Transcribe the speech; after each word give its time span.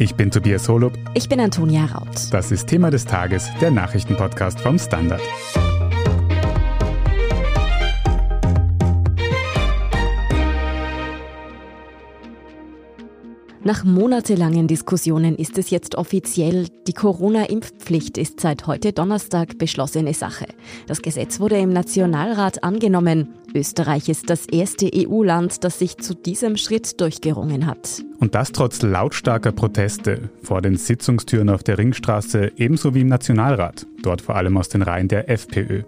Ich 0.00 0.14
bin 0.14 0.30
Tobias 0.30 0.68
Holub. 0.68 0.96
Ich 1.14 1.28
bin 1.28 1.40
Antonia 1.40 1.84
Raut. 1.86 2.32
Das 2.32 2.52
ist 2.52 2.68
Thema 2.68 2.90
des 2.90 3.04
Tages, 3.04 3.48
der 3.60 3.72
Nachrichtenpodcast 3.72 4.60
vom 4.60 4.78
Standard. 4.78 5.22
Nach 13.68 13.84
monatelangen 13.84 14.66
Diskussionen 14.66 15.36
ist 15.36 15.58
es 15.58 15.68
jetzt 15.68 15.96
offiziell, 15.96 16.68
die 16.86 16.94
Corona-Impfpflicht 16.94 18.16
ist 18.16 18.40
seit 18.40 18.66
heute 18.66 18.94
Donnerstag 18.94 19.58
beschlossene 19.58 20.14
Sache. 20.14 20.46
Das 20.86 21.02
Gesetz 21.02 21.38
wurde 21.38 21.58
im 21.58 21.68
Nationalrat 21.68 22.64
angenommen. 22.64 23.28
Österreich 23.54 24.08
ist 24.08 24.30
das 24.30 24.46
erste 24.46 24.88
EU-Land, 24.94 25.64
das 25.64 25.78
sich 25.78 25.98
zu 25.98 26.14
diesem 26.14 26.56
Schritt 26.56 26.98
durchgerungen 26.98 27.66
hat. 27.66 28.02
Und 28.20 28.34
das 28.34 28.52
trotz 28.52 28.80
lautstarker 28.80 29.52
Proteste 29.52 30.30
vor 30.42 30.62
den 30.62 30.78
Sitzungstüren 30.78 31.50
auf 31.50 31.62
der 31.62 31.76
Ringstraße 31.76 32.52
ebenso 32.56 32.94
wie 32.94 33.02
im 33.02 33.08
Nationalrat, 33.08 33.86
dort 34.02 34.22
vor 34.22 34.36
allem 34.36 34.56
aus 34.56 34.70
den 34.70 34.80
Reihen 34.80 35.08
der 35.08 35.28
FPÖ. 35.28 35.82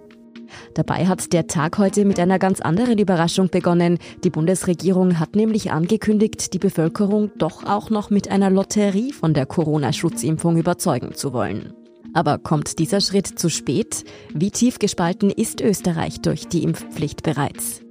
Dabei 0.74 1.06
hat 1.06 1.32
der 1.32 1.46
Tag 1.46 1.78
heute 1.78 2.04
mit 2.04 2.18
einer 2.18 2.38
ganz 2.38 2.60
anderen 2.60 2.98
Überraschung 2.98 3.48
begonnen. 3.48 3.98
Die 4.24 4.30
Bundesregierung 4.30 5.18
hat 5.18 5.36
nämlich 5.36 5.72
angekündigt, 5.72 6.52
die 6.52 6.58
Bevölkerung 6.58 7.30
doch 7.38 7.64
auch 7.64 7.90
noch 7.90 8.10
mit 8.10 8.30
einer 8.30 8.50
Lotterie 8.50 9.12
von 9.12 9.34
der 9.34 9.46
Corona-Schutzimpfung 9.46 10.56
überzeugen 10.56 11.14
zu 11.14 11.32
wollen. 11.32 11.72
Aber 12.12 12.38
kommt 12.38 12.78
dieser 12.78 13.00
Schritt 13.00 13.26
zu 13.38 13.48
spät? 13.48 14.04
Wie 14.34 14.50
tief 14.50 14.78
gespalten 14.78 15.30
ist 15.30 15.60
Österreich 15.60 16.20
durch 16.20 16.48
die 16.48 16.64
Impfpflicht 16.64 17.22
bereits? 17.22 17.82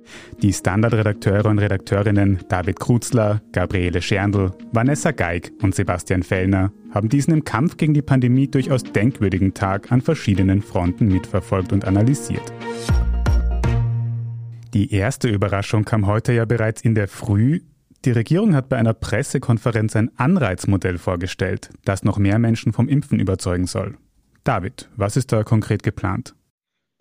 Die 0.42 0.54
Standardredakteure 0.54 1.46
und 1.46 1.60
Redakteurinnen 1.60 2.40
David 2.48 2.80
Kruzler, 2.80 3.42
Gabriele 3.52 4.02
Scherndl, 4.02 4.52
Vanessa 4.72 5.12
Geig 5.12 5.52
und 5.62 5.76
Sebastian 5.76 6.24
Fellner 6.24 6.72
haben 6.92 7.10
diesen 7.10 7.34
im 7.34 7.44
Kampf 7.44 7.78
gegen 7.78 7.94
die 7.94 8.02
Pandemie 8.02 8.48
durchaus 8.48 8.84
denkwürdigen 8.84 9.54
Tag 9.54 9.92
an 9.92 10.02
verschiedenen 10.02 10.62
Fronten 10.62 11.08
mitverfolgt 11.08 11.74
und 11.74 11.86
analysiert. 11.86 12.54
Die 14.74 14.94
erste 14.94 15.30
Überraschung 15.30 15.84
kam 15.84 16.06
heute 16.06 16.32
ja 16.34 16.46
bereits 16.46 16.82
in 16.82 16.94
der 16.94 17.08
Früh. 17.08 17.62
Die 18.06 18.12
Regierung 18.12 18.56
hat 18.56 18.70
bei 18.70 18.78
einer 18.78 18.94
Pressekonferenz 18.94 19.96
ein 19.96 20.12
Anreizmodell 20.18 20.98
vorgestellt, 20.98 21.70
das 21.86 22.04
noch 22.04 22.18
mehr 22.18 22.40
Menschen 22.40 22.72
vom 22.72 22.88
Impfen 22.88 23.20
überzeugen 23.20 23.66
soll. 23.66 23.98
David, 24.44 24.90
was 24.96 25.18
ist 25.18 25.32
da 25.32 25.44
konkret 25.44 25.84
geplant? 25.84 26.34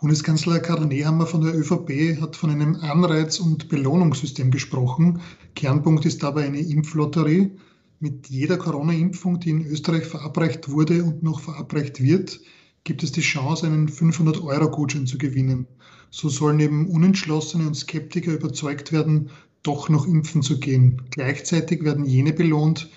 Bundeskanzler 0.00 0.60
Karl 0.60 0.86
Nehammer 0.86 1.27
von 1.27 1.41
der 1.41 1.58
ÖVP 1.58 2.20
hat 2.20 2.36
von 2.36 2.50
einem 2.50 2.77
Anreiz- 2.77 3.41
und 3.41 3.68
Belohnungssystem 3.68 4.52
gesprochen. 4.52 5.20
Kernpunkt 5.56 6.06
ist 6.06 6.22
dabei 6.22 6.46
eine 6.46 6.60
Impflotterie. 6.60 7.50
Mit 7.98 8.28
jeder 8.28 8.58
Corona-Impfung, 8.58 9.40
die 9.40 9.50
in 9.50 9.66
Österreich 9.66 10.05
verabreicht 10.05 10.68
wurde 10.70 11.02
und 11.02 11.24
noch 11.24 11.40
verabreicht 11.40 12.00
wird, 12.00 12.38
gibt 12.84 13.02
es 13.02 13.10
die 13.10 13.22
Chance, 13.22 13.66
einen 13.66 13.88
500-Euro-Gutschein 13.88 15.08
zu 15.08 15.18
gewinnen. 15.18 15.66
So 16.10 16.28
sollen 16.28 16.60
eben 16.60 16.86
Unentschlossene 16.86 17.66
und 17.66 17.74
Skeptiker 17.74 18.34
überzeugt 18.34 18.92
werden, 18.92 19.30
doch 19.64 19.88
noch 19.88 20.06
impfen 20.06 20.42
zu 20.42 20.60
gehen. 20.60 21.02
Gleichzeitig 21.10 21.83
werden 21.83 22.05
jene 22.05 22.33
belohnt, 22.33 22.88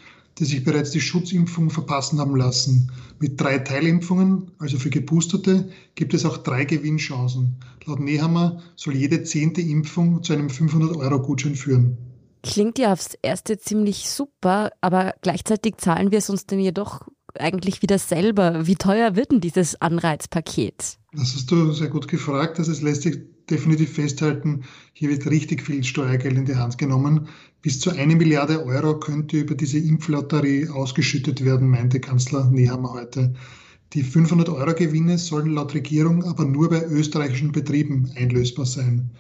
die 0.42 0.46
sich 0.46 0.64
bereits 0.64 0.90
die 0.90 1.02
Schutzimpfung 1.02 1.70
verpassen 1.70 2.20
haben 2.20 2.36
lassen. 2.36 2.92
Mit 3.20 3.40
drei 3.40 3.60
Teilimpfungen, 3.60 4.50
also 4.58 4.80
für 4.80 4.90
Geboosterte, 4.90 5.70
gibt 5.94 6.16
es 6.16 6.26
auch 6.26 6.38
drei 6.38 6.66
Gewinnchancen. 6.66 7.58
Laut 7.86 8.00
Nehammer 8.00 8.60
soll 8.76 8.96
jede 8.96 9.22
zehnte 9.22 9.62
Impfung 9.62 10.24
zu 10.24 10.34
einem 10.34 10.48
500-Euro-Gutschein 10.48 11.54
führen. 11.54 11.96
Klingt 12.42 12.80
ja 12.80 12.92
aufs 12.92 13.16
Erste 13.22 13.60
ziemlich 13.60 14.10
super, 14.10 14.72
aber 14.82 15.14
gleichzeitig 15.22 15.78
zahlen 15.78 16.10
wir 16.10 16.18
es 16.18 16.32
uns 16.32 16.48
denn 16.48 16.60
jedoch 16.60 17.02
eigentlich 17.38 17.84
wieder 17.84 18.00
selber. 18.00 18.66
Wie 18.66 18.76
teuer 18.76 19.16
wird 19.16 19.32
denn 19.32 19.42
dieses 19.42 19.80
Anreizpaket? 19.80 20.98
Das 21.14 21.36
hast 21.36 21.52
du 21.52 21.72
sehr 21.72 21.90
gut 21.90 22.08
gefragt. 22.08 22.58
Es 22.58 22.82
lässt 22.82 23.04
sich 23.04 23.20
definitiv 23.52 23.94
festhalten, 23.94 24.64
hier 24.94 25.10
wird 25.10 25.30
richtig 25.30 25.62
viel 25.62 25.84
Steuergeld 25.84 26.38
in 26.38 26.46
die 26.46 26.56
Hand 26.56 26.78
genommen. 26.78 27.28
Bis 27.62 27.80
zu 27.80 27.92
eine 27.92 28.16
Milliarde 28.16 28.66
Euro 28.66 29.00
könnte 29.00 29.42
über 29.42 29.54
diese 29.56 29.78
Impflotterie 29.78 30.70
ausgeschüttet 30.70 31.46
werden, 31.46 31.70
meinte 31.70 32.00
Kanzler 32.00 32.50
Nehammer 32.50 32.94
heute. 32.94 33.34
Die 33.94 34.06
500-Euro-Gewinne 34.06 35.18
sollen 35.18 35.52
laut 35.54 35.74
Regierung 35.74 36.24
aber 36.24 36.46
nur 36.46 36.70
bei 36.70 36.84
österreichischen 36.86 37.52
Betrieben 37.52 38.10
einlösbar 38.16 38.66
sein. 38.66 39.12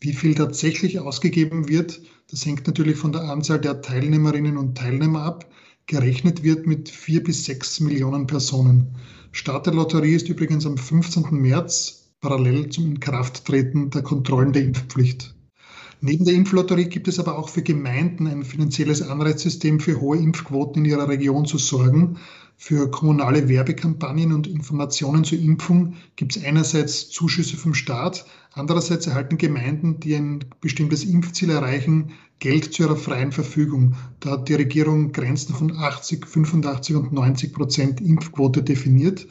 Wie 0.00 0.14
viel 0.14 0.34
tatsächlich 0.34 0.98
ausgegeben 0.98 1.68
wird, 1.68 2.00
das 2.30 2.44
hängt 2.46 2.66
natürlich 2.66 2.96
von 2.96 3.12
der 3.12 3.22
Anzahl 3.22 3.60
der 3.60 3.82
Teilnehmerinnen 3.82 4.56
und 4.56 4.76
Teilnehmer 4.76 5.22
ab. 5.22 5.46
Gerechnet 5.86 6.42
wird 6.42 6.66
mit 6.66 6.88
vier 6.88 7.22
bis 7.22 7.44
sechs 7.44 7.80
Millionen 7.80 8.26
Personen. 8.26 8.96
Start 9.32 9.66
der 9.66 9.74
Lotterie 9.74 10.14
ist 10.14 10.28
übrigens 10.28 10.64
am 10.64 10.78
15. 10.78 11.24
März, 11.32 12.03
parallel 12.24 12.70
zum 12.70 12.86
Inkrafttreten 12.86 13.90
der 13.90 14.00
Kontrollen 14.00 14.54
der 14.54 14.62
Impfpflicht. 14.62 15.34
Neben 16.00 16.24
der 16.24 16.32
Impflotterie 16.32 16.86
gibt 16.88 17.06
es 17.06 17.18
aber 17.18 17.38
auch 17.38 17.50
für 17.50 17.60
Gemeinden 17.60 18.26
ein 18.26 18.44
finanzielles 18.44 19.02
Anreizsystem 19.02 19.78
für 19.78 20.00
hohe 20.00 20.16
Impfquoten 20.16 20.82
in 20.82 20.90
ihrer 20.90 21.06
Region 21.06 21.44
zu 21.44 21.58
sorgen. 21.58 22.16
Für 22.56 22.90
kommunale 22.90 23.46
Werbekampagnen 23.50 24.32
und 24.32 24.46
Informationen 24.46 25.24
zur 25.24 25.38
Impfung 25.38 25.96
gibt 26.16 26.34
es 26.34 26.42
einerseits 26.42 27.10
Zuschüsse 27.10 27.58
vom 27.58 27.74
Staat, 27.74 28.24
andererseits 28.54 29.06
erhalten 29.06 29.36
Gemeinden, 29.36 30.00
die 30.00 30.14
ein 30.14 30.46
bestimmtes 30.62 31.04
Impfziel 31.04 31.50
erreichen, 31.50 32.12
Geld 32.38 32.72
zu 32.72 32.84
ihrer 32.84 32.96
freien 32.96 33.32
Verfügung. 33.32 33.96
Da 34.20 34.30
hat 34.30 34.48
die 34.48 34.54
Regierung 34.54 35.12
Grenzen 35.12 35.54
von 35.54 35.76
80, 35.76 36.26
85 36.26 36.96
und 36.96 37.12
90 37.12 37.52
Prozent 37.52 38.00
Impfquote 38.00 38.62
definiert. 38.62 39.26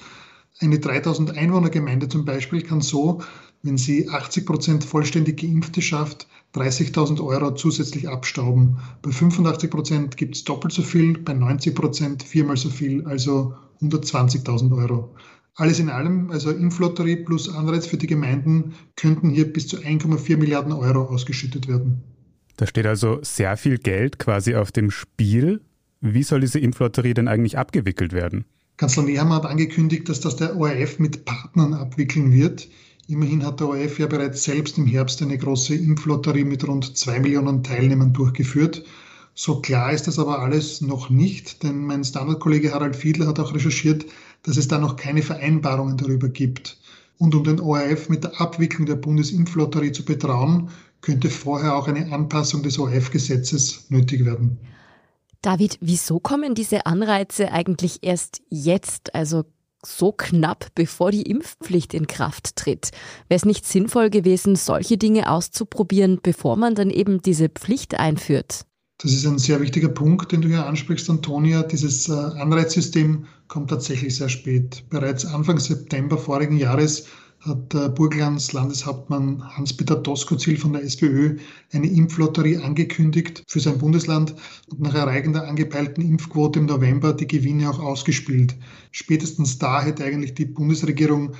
Eine 0.59 0.79
3000 0.79 1.37
Einwohner 1.37 1.69
Gemeinde 1.69 2.07
zum 2.07 2.25
Beispiel 2.25 2.61
kann 2.61 2.81
so, 2.81 3.21
wenn 3.63 3.77
sie 3.77 4.09
80 4.09 4.45
Prozent 4.45 4.83
vollständig 4.83 5.41
Geimpfte 5.41 5.81
schafft, 5.81 6.27
30.000 6.53 7.25
Euro 7.25 7.55
zusätzlich 7.55 8.07
abstauben. 8.07 8.77
Bei 9.01 9.11
85 9.11 9.69
Prozent 9.69 10.17
gibt 10.17 10.35
es 10.35 10.43
doppelt 10.43 10.73
so 10.73 10.83
viel, 10.83 11.17
bei 11.17 11.33
90 11.33 11.73
Prozent 11.73 12.23
viermal 12.23 12.57
so 12.57 12.69
viel, 12.69 13.05
also 13.05 13.55
120.000 13.81 14.75
Euro. 14.77 15.15
Alles 15.55 15.79
in 15.79 15.89
allem, 15.89 16.31
also 16.31 16.51
Impflotterie 16.51 17.17
plus 17.17 17.53
Anreiz 17.53 17.85
für 17.85 17.97
die 17.97 18.07
Gemeinden, 18.07 18.73
könnten 18.95 19.29
hier 19.29 19.51
bis 19.51 19.67
zu 19.67 19.77
1,4 19.77 20.37
Milliarden 20.37 20.71
Euro 20.71 21.03
ausgeschüttet 21.05 21.67
werden. 21.67 22.03
Da 22.57 22.67
steht 22.67 22.85
also 22.85 23.19
sehr 23.21 23.57
viel 23.57 23.77
Geld 23.77 24.19
quasi 24.19 24.55
auf 24.55 24.71
dem 24.71 24.91
Spiel. 24.91 25.61
Wie 26.01 26.23
soll 26.23 26.41
diese 26.41 26.59
Impflotterie 26.59 27.13
denn 27.13 27.27
eigentlich 27.27 27.57
abgewickelt 27.57 28.13
werden? 28.13 28.45
Kanzler 28.75 29.03
Nehammer 29.03 29.35
hat 29.35 29.45
angekündigt, 29.45 30.09
dass 30.09 30.19
das 30.19 30.35
der 30.35 30.57
ORF 30.57 30.97
mit 30.97 31.25
Partnern 31.25 31.75
abwickeln 31.75 32.31
wird. 32.33 32.67
Immerhin 33.07 33.45
hat 33.45 33.59
der 33.59 33.67
ORF 33.67 33.99
ja 33.99 34.07
bereits 34.07 34.43
selbst 34.43 34.79
im 34.79 34.87
Herbst 34.87 35.21
eine 35.21 35.37
große 35.37 35.75
Impflotterie 35.75 36.43
mit 36.43 36.67
rund 36.67 36.97
zwei 36.97 37.19
Millionen 37.19 37.63
Teilnehmern 37.63 38.13
durchgeführt. 38.13 38.83
So 39.35 39.61
klar 39.61 39.91
ist 39.93 40.07
das 40.07 40.17
aber 40.17 40.39
alles 40.39 40.81
noch 40.81 41.11
nicht, 41.11 41.61
denn 41.61 41.85
mein 41.85 42.03
Standardkollege 42.03 42.73
Harald 42.73 42.95
Fiedler 42.95 43.27
hat 43.27 43.39
auch 43.39 43.53
recherchiert, 43.53 44.05
dass 44.41 44.57
es 44.57 44.67
da 44.67 44.79
noch 44.79 44.95
keine 44.95 45.21
Vereinbarungen 45.21 45.97
darüber 45.97 46.29
gibt. 46.29 46.79
Und 47.19 47.35
um 47.35 47.43
den 47.43 47.59
ORF 47.59 48.09
mit 48.09 48.23
der 48.23 48.41
Abwicklung 48.41 48.87
der 48.87 48.95
Bundesimpflotterie 48.95 49.91
zu 49.91 50.03
betrauen, 50.03 50.69
könnte 51.01 51.29
vorher 51.29 51.75
auch 51.75 51.87
eine 51.87 52.11
Anpassung 52.11 52.63
des 52.63 52.79
ORF-Gesetzes 52.79 53.85
nötig 53.89 54.25
werden. 54.25 54.57
David, 55.43 55.77
wieso 55.81 56.21
kommen 56.21 56.55
diese 56.55 56.85
Anreize 56.85 57.51
eigentlich 57.51 57.99
erst 58.01 58.41
jetzt? 58.49 59.13
Also 59.13 59.43
so 59.85 60.13
knapp, 60.13 60.67
bevor 60.73 61.11
die 61.11 61.23
Impfpflicht 61.23 61.93
in 61.93 62.07
Kraft 62.07 62.55
tritt. 62.55 62.91
Wäre 63.27 63.37
es 63.37 63.45
nicht 63.45 63.67
sinnvoll 63.67 64.09
gewesen, 64.09 64.55
solche 64.55 64.97
Dinge 64.97 65.29
auszuprobieren, 65.29 66.19
bevor 66.23 66.55
man 66.55 66.75
dann 66.75 66.89
eben 66.89 67.21
diese 67.21 67.49
Pflicht 67.49 67.99
einführt? 67.99 68.65
Das 68.99 69.11
ist 69.11 69.25
ein 69.25 69.37
sehr 69.37 69.59
wichtiger 69.59 69.89
Punkt, 69.89 70.31
den 70.31 70.41
du 70.41 70.47
hier 70.47 70.65
ansprichst, 70.65 71.09
Antonia. 71.09 71.63
Dieses 71.63 72.07
äh, 72.07 72.13
Anreizsystem 72.13 73.25
kommt 73.49 73.69
tatsächlich 73.69 74.15
sehr 74.15 74.29
spät. 74.29 74.85
Bereits 74.89 75.25
Anfang 75.25 75.59
September 75.59 76.17
vorigen 76.17 76.55
Jahres 76.55 77.07
hat 77.45 77.73
äh, 77.73 77.89
Burglands 77.89 78.53
Landeshauptmann 78.53 79.43
Hans-Peter 79.57 79.95
Doskozil 79.95 80.57
von 80.57 80.73
der 80.73 80.83
SPÖ 80.83 81.37
eine 81.71 81.87
Impflotterie 81.87 82.57
angekündigt 82.57 83.43
für 83.47 83.59
sein 83.59 83.77
Bundesland 83.77 84.33
und 84.69 84.79
nach 84.81 84.95
Erreichen 84.95 85.33
der 85.33 85.47
angepeilten 85.47 86.07
Impfquote 86.07 86.59
im 86.59 86.67
November 86.67 87.13
die 87.13 87.27
Gewinne 87.27 87.69
auch 87.69 87.79
ausgespielt. 87.79 88.55
Spätestens 88.91 89.59
da 89.59 89.83
hätte 89.83 90.05
eigentlich 90.05 90.35
die 90.35 90.45
Bundesregierung 90.45 91.33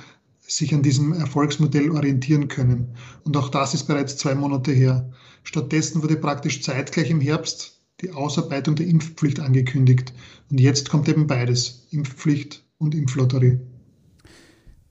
sich 0.46 0.74
an 0.74 0.82
diesem 0.82 1.12
Erfolgsmodell 1.14 1.90
orientieren 1.90 2.48
können. 2.48 2.88
Und 3.24 3.36
auch 3.36 3.48
das 3.48 3.72
ist 3.72 3.84
bereits 3.84 4.18
zwei 4.18 4.34
Monate 4.34 4.72
her. 4.72 5.10
Stattdessen 5.42 6.02
wurde 6.02 6.16
praktisch 6.16 6.62
zeitgleich 6.62 7.08
im 7.08 7.20
Herbst 7.20 7.80
die 8.02 8.10
Ausarbeitung 8.10 8.74
der 8.74 8.86
Impfpflicht 8.86 9.40
angekündigt. 9.40 10.12
Und 10.50 10.60
jetzt 10.60 10.90
kommt 10.90 11.08
eben 11.08 11.26
beides, 11.26 11.86
Impfpflicht 11.90 12.62
und 12.76 12.94
Impflotterie. 12.94 13.58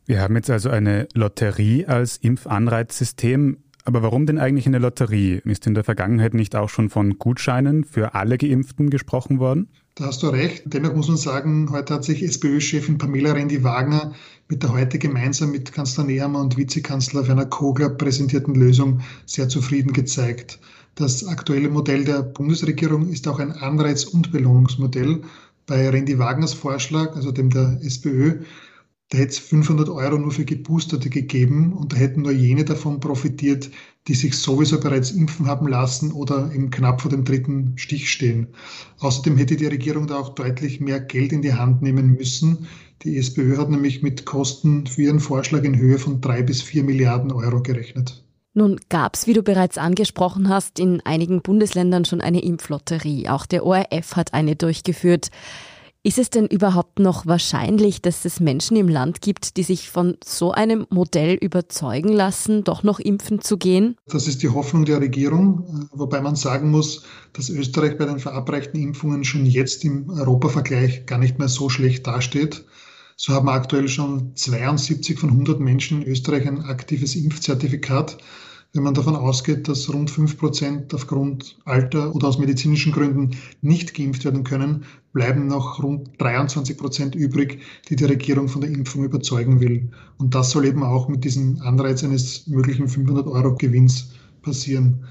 Wir 0.06 0.22
haben 0.22 0.36
jetzt 0.36 0.50
also 0.50 0.70
eine 0.70 1.08
Lotterie 1.14 1.86
als 1.86 2.18
Impfanreizsystem. 2.18 3.58
Aber 3.86 4.02
warum 4.02 4.26
denn 4.26 4.38
eigentlich 4.38 4.66
eine 4.66 4.80
Lotterie? 4.80 5.42
Ist 5.46 5.68
in 5.68 5.74
der 5.74 5.84
Vergangenheit 5.84 6.34
nicht 6.34 6.56
auch 6.56 6.70
schon 6.70 6.90
von 6.90 7.18
Gutscheinen 7.20 7.84
für 7.84 8.16
alle 8.16 8.38
Geimpften 8.38 8.90
gesprochen 8.90 9.40
worden? 9.40 9.70
Da 9.96 10.06
hast 10.06 10.24
du 10.24 10.28
recht. 10.28 10.64
Dennoch 10.66 10.96
muss 10.96 11.08
man 11.08 11.18
sagen, 11.18 11.70
heute 11.72 11.94
hat 11.94 12.04
sich 12.04 12.24
SPÖ-Chefin 12.24 12.98
Pamela 12.98 13.34
Rendi-Wagner 13.34 14.14
mit 14.50 14.64
der 14.64 14.74
heute 14.74 15.00
gemeinsam 15.00 15.52
mit 15.52 15.72
Kanzler 15.72 16.04
Nehammer 16.04 16.40
und 16.40 16.58
Vizekanzler 16.58 17.28
Werner 17.28 17.46
Kogler 17.46 17.90
präsentierten 17.90 18.56
Lösung 18.56 19.02
sehr 19.26 19.50
zufrieden 19.50 19.94
gezeigt. 19.94 20.60
Das 20.96 21.26
aktuelle 21.26 21.70
Modell 21.70 22.06
der 22.06 22.24
Bundesregierung 22.24 23.10
ist 23.10 23.28
auch 23.28 23.40
ein 23.40 23.52
Anreiz- 23.52 24.06
und 24.06 24.32
Belohnungsmodell. 24.32 25.22
Bei 25.66 25.90
Rendi 25.90 26.18
Wagners 26.20 26.54
Vorschlag, 26.54 27.16
also 27.16 27.32
dem 27.32 27.50
der 27.50 27.80
SPÖ, 27.82 28.40
da 29.13 29.19
hätte 29.19 29.33
es 29.33 29.38
500 29.38 29.89
Euro 29.89 30.18
nur 30.18 30.31
für 30.31 30.44
Geboosterte 30.44 31.12
gegeben 31.12 31.74
und 31.74 31.94
da 31.94 31.98
hätten 31.98 32.24
nur 32.24 32.31
jene 32.31 32.65
davon 32.65 33.00
profitiert, 33.00 33.69
die 34.07 34.15
sich 34.15 34.36
sowieso 34.36 34.80
bereits 34.80 35.12
impfen 35.12 35.45
haben 35.45 35.68
lassen 35.68 36.12
oder 36.12 36.51
eben 36.51 36.71
knapp 36.71 37.00
vor 37.00 37.12
dem 37.12 37.24
dritten 37.24 37.74
Stich 37.75 38.10
stehen. 38.10 38.48
Außerdem 38.98 39.38
hätte 39.38 39.56
die 39.56 39.68
Regierung 39.68 40.07
da 40.07 40.15
auch 40.18 40.30
deutlich 40.30 40.81
mehr 40.81 41.00
Geld 41.00 41.31
in 41.31 41.44
die 41.44 41.54
Hand 41.54 41.83
nehmen 41.83 42.15
müssen. 42.15 42.68
Die 43.04 43.18
SPÖ 43.18 43.57
hat 43.57 43.69
nämlich 43.69 44.01
mit 44.01 44.25
Kosten 44.25 44.88
für 44.88 45.04
ihren 45.04 45.19
Vorschlag 45.19 45.63
in 45.63 45.77
Höhe 45.77 46.00
von 46.00 46.19
drei 46.19 46.42
bis 46.42 46.63
vier 46.63 46.83
Milliarden 46.83 47.31
Euro 47.31 47.62
gerechnet. 47.62 48.24
Nun 48.56 48.80
gab 48.89 49.16
es, 49.16 49.27
wie 49.27 49.33
du 49.33 49.44
bereits 49.44 49.77
angesprochen 49.77 50.50
hast, 50.50 50.80
in 50.80 51.01
einigen 51.01 51.44
Bundesländern 51.44 52.06
schon 52.06 52.21
eine 52.21 52.42
Impflotterie. 52.42 53.30
Auch 53.30 53.45
der 53.45 53.63
ORF 53.63 54.16
hat 54.16 54.33
eine 54.33 54.56
durchgeführt. 54.56 55.30
Ist 56.06 56.18
es 56.18 56.30
denn 56.30 56.48
überhaupt 56.48 57.00
noch 57.00 57.28
wahrscheinlich, 57.28 58.02
dass 58.02 58.26
es 58.26 58.42
Menschen 58.42 58.76
im 58.76 58.90
Land 58.90 59.22
gibt, 59.22 59.56
die 59.56 59.64
sich 59.64 59.90
von 59.90 60.18
so 60.22 60.52
einem 60.52 60.86
Modell 60.90 61.36
überzeugen 61.36 62.12
lassen, 62.12 62.66
doch 62.66 62.84
noch 62.84 63.00
impfen 63.00 63.40
zu 63.40 63.58
gehen? 63.58 63.96
Das 64.08 64.28
ist 64.28 64.44
die 64.44 64.50
Hoffnung 64.50 64.84
der 64.84 65.00
Regierung, 65.00 65.88
wobei 65.94 66.20
man 66.20 66.36
sagen 66.36 66.72
muss, 66.72 67.04
dass 67.32 67.50
Österreich 67.50 67.98
bei 67.98 68.06
den 68.06 68.20
verabreichten 68.20 68.82
Impfungen 68.82 69.24
schon 69.24 69.46
jetzt 69.46 69.86
im 69.86 70.10
Europavergleich 70.10 71.06
gar 71.06 71.20
nicht 71.20 71.40
mehr 71.40 71.48
so 71.48 71.70
schlecht 71.70 72.06
dasteht. 72.06 72.66
So 73.16 73.32
haben 73.32 73.48
aktuell 73.48 73.88
schon 73.88 74.36
72 74.36 75.18
von 75.18 75.30
100 75.30 75.62
Menschen 75.62 76.02
in 76.02 76.10
Österreich 76.10 76.46
ein 76.46 76.66
aktives 76.66 77.16
Impfzertifikat. 77.16 78.18
Wenn 78.75 78.81
man 78.81 78.96
davon 78.96 79.16
ausgeht, 79.16 79.68
dass 79.68 79.94
rund 79.94 80.10
5 80.10 80.36
Prozent 80.36 80.96
aufgrund 80.96 81.60
Alter 81.64 82.16
oder 82.16 82.28
aus 82.28 82.40
medizinischen 82.40 82.92
Gründen 82.92 83.30
nicht 83.62 83.94
geimpft 83.94 84.25
werden 84.25 84.44
können, 84.44 84.86
bleiben 85.14 85.46
noch 85.46 85.84
rund 85.84 86.10
23 86.18 86.75
Prozent 86.75 87.14
übrig, 87.14 87.60
die 87.88 87.96
die 87.96 88.06
Regierung 88.06 88.48
von 88.48 88.62
der 88.62 88.72
Impfung 88.72 89.04
überzeugen 89.04 89.60
will. 89.60 89.92
Und 90.18 90.34
das 90.34 90.50
soll 90.50 90.66
eben 90.66 90.81
auch 90.81 91.08
mit 91.08 91.24
diesem 91.24 91.62
Anreiz 91.62 92.04
eines 92.04 92.48
möglichen 92.48 92.88
500 92.88 93.28
Euro 93.28 93.54
Gewinns 93.54 94.10
passieren. 94.42 95.06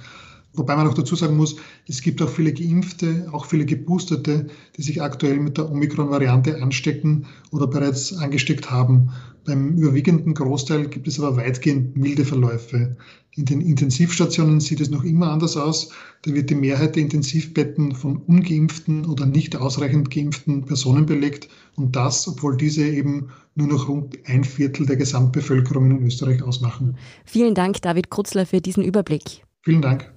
Wobei 0.55 0.77
man 0.77 0.87
auch 0.87 0.95
dazu 0.95 1.17
sagen 1.17 1.37
muss, 1.37 1.57
es 1.89 2.03
gibt 2.03 2.21
auch 2.21 2.29
viele 2.29 2.53
Geimpfte, 2.53 3.29
auch 3.33 3.47
viele 3.47 3.65
Geboosterte, 3.65 4.49
die 4.77 4.83
sich 4.83 5.01
aktuell 5.01 5.39
mit 5.39 5.57
der 5.57 5.71
Omikron-Variante 5.71 6.61
anstecken 6.61 7.27
oder 7.51 7.67
bereits 7.67 8.13
angesteckt 8.15 8.71
haben. 8.71 9.11
Beim 9.45 9.77
überwiegenden 9.77 10.35
Großteil 10.35 10.87
gibt 10.89 11.09
es 11.09 11.19
aber 11.19 11.37
weitgehend 11.37 11.97
milde 11.97 12.25
Verläufe. 12.25 12.97
In 13.35 13.47
den 13.47 13.63
Intensivstationen 13.63 14.61
sieht 14.61 14.81
es 14.81 14.91
noch 14.91 15.05
immer 15.05 15.33
anders 15.33 15.57
aus. 15.57 15.89
Da 16.23 16.35
wird 16.35 16.51
die 16.51 16.55
Mehrheit 16.55 16.97
der 16.97 17.03
Intensivbetten 17.03 17.95
von 17.95 18.19
ungeimpften 18.19 19.07
oder 19.07 19.25
nicht 19.25 19.57
ausreichend 19.57 20.11
geimpften 20.11 20.67
Personen 20.67 21.07
belegt. 21.07 21.49
Und 21.77 21.97
das, 21.97 22.29
obwohl 22.29 22.59
diese 22.59 22.87
eben 22.87 23.31
nur 23.55 23.69
noch 23.69 23.89
rund 23.89 24.19
ein 24.27 24.45
Viertel 24.45 24.87
der 24.87 24.97
Gesamtbevölkerung 24.97 25.91
in 25.91 26.07
Österreich 26.07 26.43
ausmachen. 26.43 26.99
Vielen 27.25 27.55
Dank, 27.55 27.81
David 27.81 28.11
Krutzler, 28.11 28.45
für 28.45 28.61
diesen 28.61 28.85
Überblick. 28.85 29.43
Vielen 29.63 29.83
Dank. 29.83 30.13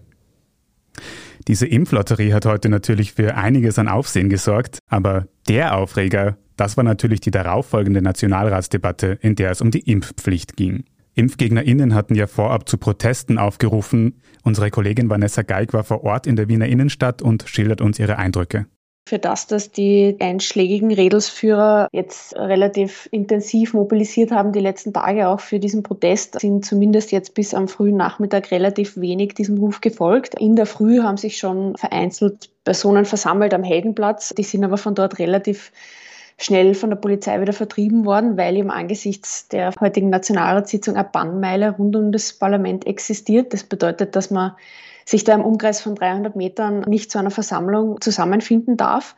Diese 1.47 1.67
Impflotterie 1.67 2.33
hat 2.33 2.45
heute 2.45 2.69
natürlich 2.69 3.13
für 3.13 3.35
einiges 3.35 3.77
an 3.77 3.87
Aufsehen 3.87 4.29
gesorgt, 4.29 4.79
aber 4.89 5.27
der 5.47 5.77
Aufreger, 5.77 6.37
das 6.57 6.77
war 6.77 6.83
natürlich 6.83 7.19
die 7.21 7.31
darauffolgende 7.31 8.01
Nationalratsdebatte, 8.01 9.19
in 9.21 9.35
der 9.35 9.51
es 9.51 9.61
um 9.61 9.71
die 9.71 9.79
Impfpflicht 9.79 10.55
ging. 10.55 10.85
ImpfgegnerInnen 11.13 11.93
hatten 11.93 12.15
ja 12.15 12.27
vorab 12.27 12.67
zu 12.67 12.77
Protesten 12.77 13.37
aufgerufen. 13.37 14.21
Unsere 14.43 14.69
Kollegin 14.69 15.09
Vanessa 15.09 15.43
Geig 15.43 15.73
war 15.73 15.83
vor 15.83 16.03
Ort 16.03 16.27
in 16.27 16.35
der 16.35 16.49
Wiener 16.49 16.65
Innenstadt 16.65 17.21
und 17.21 17.45
schildert 17.47 17.79
uns 17.79 17.99
ihre 17.99 18.17
Eindrücke 18.17 18.65
für 19.07 19.19
das, 19.19 19.45
dass 19.45 19.71
die 19.71 20.15
einschlägigen 20.19 20.91
Redelsführer 20.91 21.87
jetzt 21.91 22.35
relativ 22.35 23.07
intensiv 23.11 23.75
mobilisiert 23.75 24.31
haben, 24.31 24.51
die 24.51 24.59
letzten 24.59 24.93
Tage 24.93 25.27
auch 25.27 25.39
für 25.39 25.59
diesen 25.59 25.83
Protest, 25.83 26.39
sind 26.39 26.65
zumindest 26.65 27.11
jetzt 27.11 27.35
bis 27.35 27.53
am 27.53 27.67
frühen 27.67 27.97
Nachmittag 27.97 28.49
relativ 28.49 28.97
wenig 28.97 29.35
diesem 29.35 29.59
Ruf 29.59 29.79
gefolgt. 29.81 30.33
In 30.39 30.55
der 30.55 30.65
Früh 30.65 31.01
haben 31.01 31.17
sich 31.17 31.37
schon 31.37 31.77
vereinzelt 31.77 32.49
Personen 32.63 33.05
versammelt 33.05 33.53
am 33.53 33.63
Heldenplatz. 33.63 34.33
Die 34.35 34.43
sind 34.43 34.63
aber 34.63 34.77
von 34.77 34.95
dort 34.95 35.19
relativ 35.19 35.71
schnell 36.39 36.73
von 36.73 36.89
der 36.89 36.97
Polizei 36.97 37.39
wieder 37.39 37.53
vertrieben 37.53 38.05
worden, 38.05 38.37
weil 38.37 38.57
eben 38.57 38.71
angesichts 38.71 39.47
der 39.49 39.71
heutigen 39.79 40.09
Nationalratssitzung 40.09 40.95
eine 40.95 41.07
Bannmeile 41.09 41.75
rund 41.77 41.95
um 41.95 42.11
das 42.11 42.33
Parlament 42.33 42.87
existiert. 42.87 43.53
Das 43.53 43.63
bedeutet, 43.63 44.15
dass 44.15 44.31
man 44.31 44.53
sich 45.05 45.23
da 45.23 45.33
im 45.33 45.45
Umkreis 45.45 45.81
von 45.81 45.95
300 45.95 46.35
Metern 46.35 46.81
nicht 46.81 47.11
zu 47.11 47.19
einer 47.19 47.31
Versammlung 47.31 48.01
zusammenfinden 48.01 48.77
darf. 48.77 49.15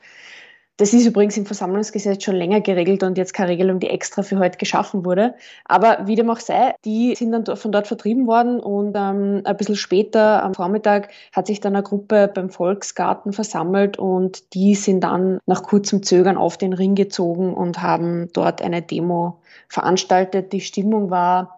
Das 0.80 0.94
ist 0.94 1.08
übrigens 1.08 1.36
im 1.38 1.48
Versammlungsgesetz 1.48 2.24
schon 2.24 2.36
länger 2.36 2.62
geregelt 2.62 3.02
und 3.02 3.18
jetzt 3.18 3.34
keine 3.34 3.50
Regelung, 3.50 3.80
die 3.80 3.90
extra 3.90 4.22
für 4.22 4.38
heute 4.38 4.60
geschaffen 4.60 5.06
wurde. 5.06 5.34
Aber 5.66 6.06
wie 6.06 6.16
dem 6.16 6.30
auch 6.30 6.40
sei, 6.40 6.76
die 6.86 7.16
sind 7.16 7.32
dann 7.32 7.58
von 7.58 7.72
dort 7.72 7.88
vertrieben 7.88 8.28
worden 8.28 8.60
und 8.60 8.96
ähm, 8.96 9.42
ein 9.44 9.58
bisschen 9.58 9.76
später 9.76 10.44
am 10.44 10.54
Vormittag 10.54 11.10
hat 11.34 11.48
sich 11.48 11.62
dann 11.62 11.76
eine 11.76 11.82
Gruppe 11.82 12.32
beim 12.32 12.52
Volksgarten 12.52 13.34
versammelt 13.34 13.98
und 13.98 14.54
die 14.54 14.76
sind 14.76 15.02
dann 15.02 15.40
nach 15.48 15.64
kurzem 15.64 16.04
Zögern 16.04 16.38
auf 16.38 16.58
den 16.58 16.74
Ring 16.74 16.94
gezogen 16.94 17.56
und 17.56 17.82
haben 17.82 18.30
dort 18.34 18.62
eine 18.62 18.84
Demo 18.84 19.40
veranstaltet. 19.70 20.54
Die 20.54 20.62
Stimmung 20.62 21.10
war 21.10 21.57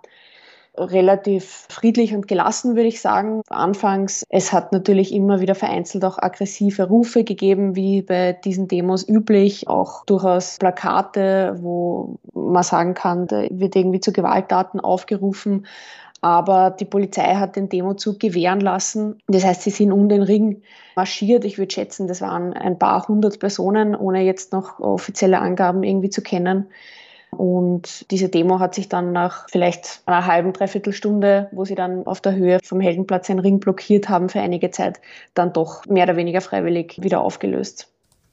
relativ 0.79 1.67
friedlich 1.69 2.13
und 2.13 2.27
gelassen, 2.27 2.75
würde 2.75 2.87
ich 2.89 3.01
sagen. 3.01 3.41
Anfangs, 3.49 4.23
es 4.29 4.53
hat 4.53 4.71
natürlich 4.71 5.13
immer 5.13 5.39
wieder 5.39 5.55
vereinzelt 5.55 6.05
auch 6.05 6.17
aggressive 6.17 6.87
Rufe 6.87 7.23
gegeben, 7.23 7.75
wie 7.75 8.01
bei 8.01 8.33
diesen 8.33 8.67
Demos 8.67 9.07
üblich, 9.07 9.67
auch 9.67 10.05
durchaus 10.05 10.57
Plakate, 10.59 11.57
wo 11.61 12.17
man 12.33 12.63
sagen 12.63 12.93
kann, 12.93 13.27
da 13.27 13.43
wird 13.49 13.75
irgendwie 13.75 13.99
zu 13.99 14.13
Gewalttaten 14.13 14.79
aufgerufen. 14.79 15.65
Aber 16.21 16.71
die 16.71 16.85
Polizei 16.85 17.35
hat 17.35 17.55
den 17.55 17.69
Demozug 17.69 18.19
gewähren 18.19 18.59
lassen. 18.59 19.21
Das 19.27 19.45
heißt, 19.45 19.61
sie 19.61 19.69
sind 19.69 19.93
um 19.93 20.09
den 20.09 20.21
Ring 20.21 20.61
marschiert. 20.95 21.45
Ich 21.45 21.57
würde 21.57 21.73
schätzen, 21.73 22.07
das 22.07 22.19
waren 22.19 22.51
ein 22.53 22.77
paar 22.77 23.07
hundert 23.07 23.39
Personen, 23.39 23.95
ohne 23.95 24.23
jetzt 24.23 24.51
noch 24.51 24.79
offizielle 24.79 25.39
Angaben 25.39 25.83
irgendwie 25.83 26.09
zu 26.09 26.21
kennen. 26.21 26.67
Und 27.31 28.09
diese 28.11 28.29
Demo 28.29 28.59
hat 28.59 28.75
sich 28.75 28.89
dann 28.89 29.11
nach 29.11 29.47
vielleicht 29.49 30.01
einer 30.05 30.25
halben, 30.25 30.53
dreiviertel 30.53 30.93
Stunde, 30.93 31.49
wo 31.51 31.65
sie 31.65 31.75
dann 31.75 32.05
auf 32.05 32.21
der 32.21 32.35
Höhe 32.35 32.59
vom 32.63 32.79
Heldenplatz 32.79 33.29
einen 33.29 33.39
Ring 33.39 33.59
blockiert 33.59 34.09
haben 34.09 34.29
für 34.29 34.41
einige 34.41 34.71
Zeit, 34.71 34.99
dann 35.33 35.53
doch 35.53 35.85
mehr 35.85 36.05
oder 36.05 36.15
weniger 36.15 36.41
freiwillig 36.41 36.97
wieder 37.01 37.21
aufgelöst. 37.21 37.91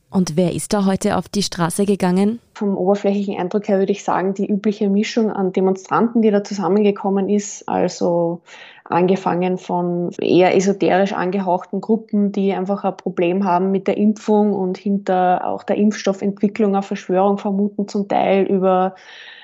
Und 0.08 0.36
wer 0.36 0.54
ist 0.54 0.72
da 0.72 0.86
heute 0.86 1.16
auf 1.16 1.28
die 1.28 1.42
Straße 1.42 1.84
gegangen? 1.84 2.38
Vom 2.54 2.76
oberflächlichen 2.76 3.38
Eindruck 3.38 3.68
her 3.68 3.78
würde 3.78 3.92
ich 3.92 4.04
sagen, 4.04 4.34
die 4.34 4.46
übliche 4.46 4.88
Mischung 4.88 5.30
an 5.30 5.52
Demonstranten, 5.52 6.22
die 6.22 6.30
da 6.30 6.44
zusammengekommen 6.44 7.28
ist. 7.28 7.68
Also 7.68 8.40
angefangen 8.88 9.58
von 9.58 10.10
eher 10.20 10.54
esoterisch 10.54 11.12
angehauchten 11.12 11.80
Gruppen, 11.80 12.32
die 12.32 12.52
einfach 12.52 12.84
ein 12.84 12.96
Problem 12.96 13.44
haben 13.44 13.70
mit 13.70 13.86
der 13.86 13.96
Impfung 13.96 14.52
und 14.52 14.78
hinter 14.78 15.46
auch 15.46 15.62
der 15.62 15.76
Impfstoffentwicklung 15.76 16.74
eine 16.74 16.82
Verschwörung 16.82 17.38
vermuten, 17.38 17.88
zum 17.88 18.08
Teil 18.08 18.44
über 18.44 18.94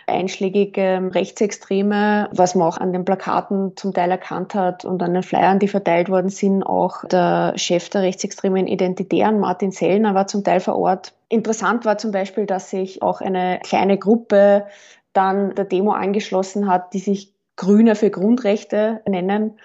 einschlägige 0.06 1.10
Rechtsextreme, 1.12 2.28
was 2.32 2.54
man 2.54 2.66
auch 2.66 2.78
an 2.78 2.92
den 2.92 3.04
Plakaten 3.04 3.76
zum 3.76 3.92
Teil 3.94 4.10
erkannt 4.10 4.54
hat 4.54 4.84
und 4.84 5.02
an 5.02 5.14
den 5.14 5.22
Flyern, 5.22 5.58
die 5.58 5.68
verteilt 5.68 6.08
worden 6.08 6.28
sind. 6.28 6.62
Auch 6.62 7.04
der 7.04 7.54
Chef 7.56 7.88
der 7.88 8.02
rechtsextremen 8.02 8.66
Identitären, 8.66 9.40
Martin 9.40 9.70
Sellner, 9.70 10.14
war 10.14 10.26
zum 10.26 10.44
Teil 10.44 10.60
vor 10.60 10.76
Ort. 10.76 11.14
Interessant 11.28 11.84
war 11.84 11.98
zum 11.98 12.10
Beispiel, 12.10 12.46
dass 12.46 12.70
sich 12.70 13.02
auch 13.02 13.20
eine 13.20 13.60
kleine 13.62 13.98
Gruppe 13.98 14.66
dann 15.12 15.54
der 15.54 15.66
Demo 15.66 15.92
angeschlossen 15.92 16.68
hat, 16.68 16.94
die 16.94 16.98
sich 16.98 17.31
Grüne 17.56 17.94
für 17.94 18.10
Grundrechte 18.10 19.00
nennen, 19.06 19.58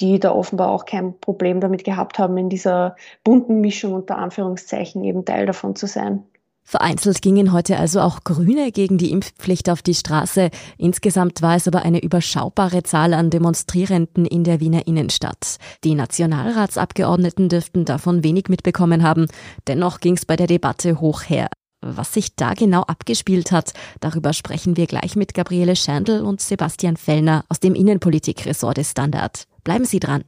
die 0.00 0.18
da 0.18 0.32
offenbar 0.32 0.70
auch 0.70 0.84
kein 0.84 1.18
Problem 1.20 1.60
damit 1.60 1.84
gehabt 1.84 2.18
haben, 2.18 2.36
in 2.38 2.48
dieser 2.48 2.96
bunten 3.24 3.60
Mischung 3.60 3.94
unter 3.94 4.18
Anführungszeichen 4.18 5.04
eben 5.04 5.24
Teil 5.24 5.46
davon 5.46 5.76
zu 5.76 5.86
sein. 5.86 6.24
Vereinzelt 6.62 7.20
gingen 7.20 7.52
heute 7.52 7.78
also 7.78 8.00
auch 8.00 8.22
Grüne 8.22 8.70
gegen 8.70 8.96
die 8.96 9.10
Impfpflicht 9.10 9.68
auf 9.70 9.82
die 9.82 9.94
Straße. 9.94 10.50
Insgesamt 10.78 11.42
war 11.42 11.56
es 11.56 11.66
aber 11.66 11.82
eine 11.82 12.00
überschaubare 12.00 12.84
Zahl 12.84 13.12
an 13.12 13.30
Demonstrierenden 13.30 14.24
in 14.24 14.44
der 14.44 14.60
Wiener 14.60 14.86
Innenstadt. 14.86 15.56
Die 15.82 15.96
Nationalratsabgeordneten 15.96 17.48
dürften 17.48 17.84
davon 17.84 18.22
wenig 18.22 18.44
mitbekommen 18.48 19.02
haben. 19.02 19.26
Dennoch 19.66 19.98
ging 19.98 20.16
es 20.16 20.24
bei 20.24 20.36
der 20.36 20.46
Debatte 20.46 21.00
hoch 21.00 21.22
her. 21.22 21.48
Was 21.82 22.12
sich 22.12 22.36
da 22.36 22.52
genau 22.52 22.82
abgespielt 22.82 23.52
hat, 23.52 23.72
darüber 24.00 24.34
sprechen 24.34 24.76
wir 24.76 24.86
gleich 24.86 25.16
mit 25.16 25.32
Gabriele 25.32 25.76
Schandl 25.76 26.20
und 26.20 26.40
Sebastian 26.40 26.96
Fellner 26.96 27.44
aus 27.48 27.58
dem 27.58 27.74
Innenpolitikressort 27.74 28.76
des 28.76 28.90
Standard. 28.90 29.44
Bleiben 29.64 29.86
Sie 29.86 29.98
dran. 29.98 30.24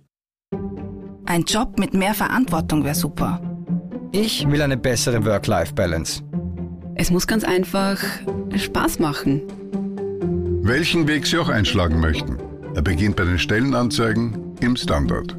Ein 1.26 1.44
Job 1.44 1.78
mit 1.78 1.92
mehr 1.92 2.14
Verantwortung 2.14 2.84
wäre 2.84 2.94
super. 2.94 3.40
Ich 4.12 4.48
will 4.50 4.62
eine 4.62 4.76
bessere 4.76 5.24
Work-Life-Balance. 5.24 6.22
Es 6.94 7.10
muss 7.10 7.26
ganz 7.26 7.44
einfach 7.44 7.98
Spaß 8.54 8.98
machen. 8.98 9.42
Welchen 10.62 11.06
Weg 11.08 11.26
Sie 11.26 11.38
auch 11.38 11.48
einschlagen 11.48 12.00
möchten. 12.00 12.38
Er 12.74 12.82
beginnt 12.82 13.16
bei 13.16 13.24
den 13.24 13.38
Stellenanzeigen 13.38 14.56
im 14.60 14.76
Standard. 14.76 15.36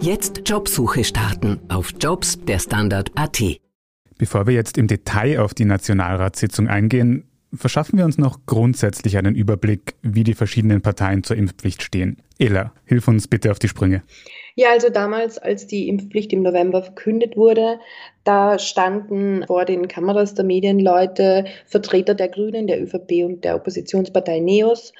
Jetzt 0.00 0.42
Jobsuche 0.48 1.02
starten 1.02 1.60
auf 1.68 1.92
Jobs 2.00 2.38
der 2.44 2.58
Standard.at. 2.58 3.42
Bevor 4.18 4.46
wir 4.46 4.54
jetzt 4.54 4.76
im 4.76 4.88
Detail 4.88 5.38
auf 5.38 5.54
die 5.54 5.64
Nationalratssitzung 5.64 6.66
eingehen, 6.68 7.24
verschaffen 7.54 7.98
wir 7.98 8.04
uns 8.04 8.18
noch 8.18 8.40
grundsätzlich 8.46 9.16
einen 9.16 9.34
Überblick, 9.34 9.94
wie 10.02 10.24
die 10.24 10.34
verschiedenen 10.34 10.82
Parteien 10.82 11.22
zur 11.22 11.36
Impfpflicht 11.36 11.82
stehen. 11.82 12.18
Ella, 12.38 12.72
hilf 12.84 13.08
uns 13.08 13.28
bitte 13.28 13.50
auf 13.50 13.58
die 13.58 13.68
Sprünge. 13.68 14.02
Ja, 14.60 14.72
also 14.72 14.90
damals, 14.90 15.38
als 15.38 15.68
die 15.68 15.88
Impfpflicht 15.88 16.32
im 16.32 16.42
November 16.42 16.82
verkündet 16.82 17.36
wurde, 17.36 17.78
da 18.24 18.58
standen 18.58 19.44
vor 19.46 19.64
den 19.64 19.86
Kameras 19.86 20.34
der 20.34 20.44
Medienleute 20.44 21.44
Vertreter 21.66 22.14
der 22.14 22.26
Grünen, 22.26 22.66
der 22.66 22.82
ÖVP 22.82 23.24
und 23.24 23.44
der 23.44 23.54
Oppositionspartei 23.54 24.40
NEOS. 24.40 24.94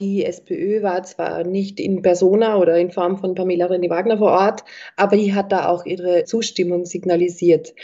Die 0.00 0.24
SPÖ 0.24 0.82
war 0.82 1.02
zwar 1.02 1.44
nicht 1.44 1.80
in 1.80 2.00
Persona 2.00 2.56
oder 2.56 2.78
in 2.78 2.92
Form 2.92 3.18
von 3.18 3.34
Pamela 3.34 3.66
René-Wagner 3.66 4.16
vor 4.16 4.30
Ort, 4.30 4.64
aber 4.96 5.18
die 5.18 5.34
hat 5.34 5.52
da 5.52 5.68
auch 5.68 5.84
ihre 5.84 6.24
Zustimmung 6.24 6.86
signalisiert. 6.86 7.74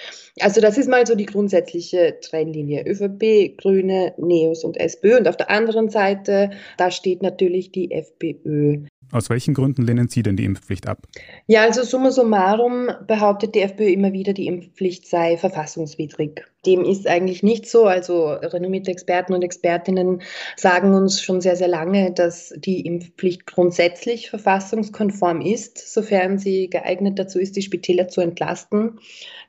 Also 0.41 0.63
das 0.63 0.79
ist 0.79 0.89
mal 0.89 1.07
so 1.07 1.17
die 1.17 1.27
grundsätzliche 1.27 2.17
Trennlinie. 2.23 2.87
ÖVP, 2.87 3.59
Grüne, 3.59 4.15
NEOS 4.17 4.65
und 4.65 4.81
SPÖ. 4.81 5.19
Und 5.19 5.29
auf 5.29 5.37
der 5.37 5.51
anderen 5.51 5.91
Seite, 5.91 6.53
da 6.79 6.91
steht 6.91 7.21
natürlich 7.21 7.73
die 7.73 7.91
FPÖ. 7.91 8.87
Aus 9.13 9.29
welchen 9.29 9.55
Gründen 9.55 9.83
lehnen 9.83 10.09
Sie 10.09 10.23
denn 10.23 10.37
die 10.37 10.45
Impfpflicht 10.45 10.87
ab? 10.87 11.09
Ja, 11.47 11.63
also 11.63 11.83
summa 11.83 12.13
summarum 12.13 12.91
behauptet 13.07 13.55
die 13.55 13.61
FPÖ 13.61 13.89
immer 13.89 14.13
wieder, 14.13 14.33
die 14.33 14.47
Impfpflicht 14.47 15.07
sei 15.07 15.37
verfassungswidrig. 15.37 16.45
Dem 16.65 16.85
ist 16.85 17.09
eigentlich 17.09 17.43
nicht 17.43 17.67
so. 17.69 17.87
Also 17.87 18.29
renommierte 18.29 18.91
Experten 18.91 19.33
und 19.33 19.43
Expertinnen 19.43 20.23
sagen 20.57 20.95
uns 20.95 21.23
schon 21.23 21.41
sehr, 21.41 21.57
sehr 21.57 21.69
lange, 21.69 22.13
dass 22.13 22.55
die 22.57 22.87
Impfpflicht 22.87 23.47
grundsätzlich 23.47 24.31
verfassungskonform 24.31 25.41
ist, 25.41 25.79
sofern 25.93 26.39
sie 26.39 26.69
geeignet 26.69 27.19
dazu 27.19 27.41
ist, 27.41 27.57
die 27.57 27.63
Spitäler 27.63 28.09
zu 28.09 28.21
entlasten. 28.21 29.01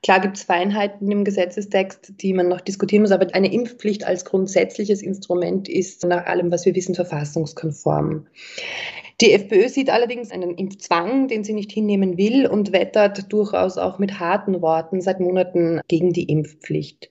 Klar 0.03 0.21
gibt 0.21 0.37
es 0.37 0.43
Feinheiten 0.43 1.11
im 1.11 1.23
Gesetzestext, 1.23 2.13
die 2.21 2.33
man 2.33 2.47
noch 2.47 2.61
diskutieren 2.61 3.03
muss, 3.03 3.11
aber 3.11 3.27
eine 3.35 3.53
Impfpflicht 3.53 4.05
als 4.05 4.25
grundsätzliches 4.25 5.03
Instrument 5.03 5.69
ist 5.69 6.03
nach 6.05 6.25
allem, 6.25 6.51
was 6.51 6.65
wir 6.65 6.73
wissen, 6.73 6.95
verfassungskonform. 6.95 8.25
Die 9.21 9.33
FPÖ 9.33 9.69
sieht 9.69 9.91
allerdings 9.91 10.31
einen 10.31 10.55
Impfzwang, 10.55 11.27
den 11.27 11.43
sie 11.43 11.53
nicht 11.53 11.71
hinnehmen 11.71 12.17
will 12.17 12.47
und 12.47 12.73
wettert 12.73 13.31
durchaus 13.31 13.77
auch 13.77 13.99
mit 13.99 14.19
harten 14.19 14.61
Worten 14.61 14.99
seit 14.99 15.19
Monaten 15.19 15.79
gegen 15.87 16.11
die 16.11 16.23
Impfpflicht. 16.23 17.09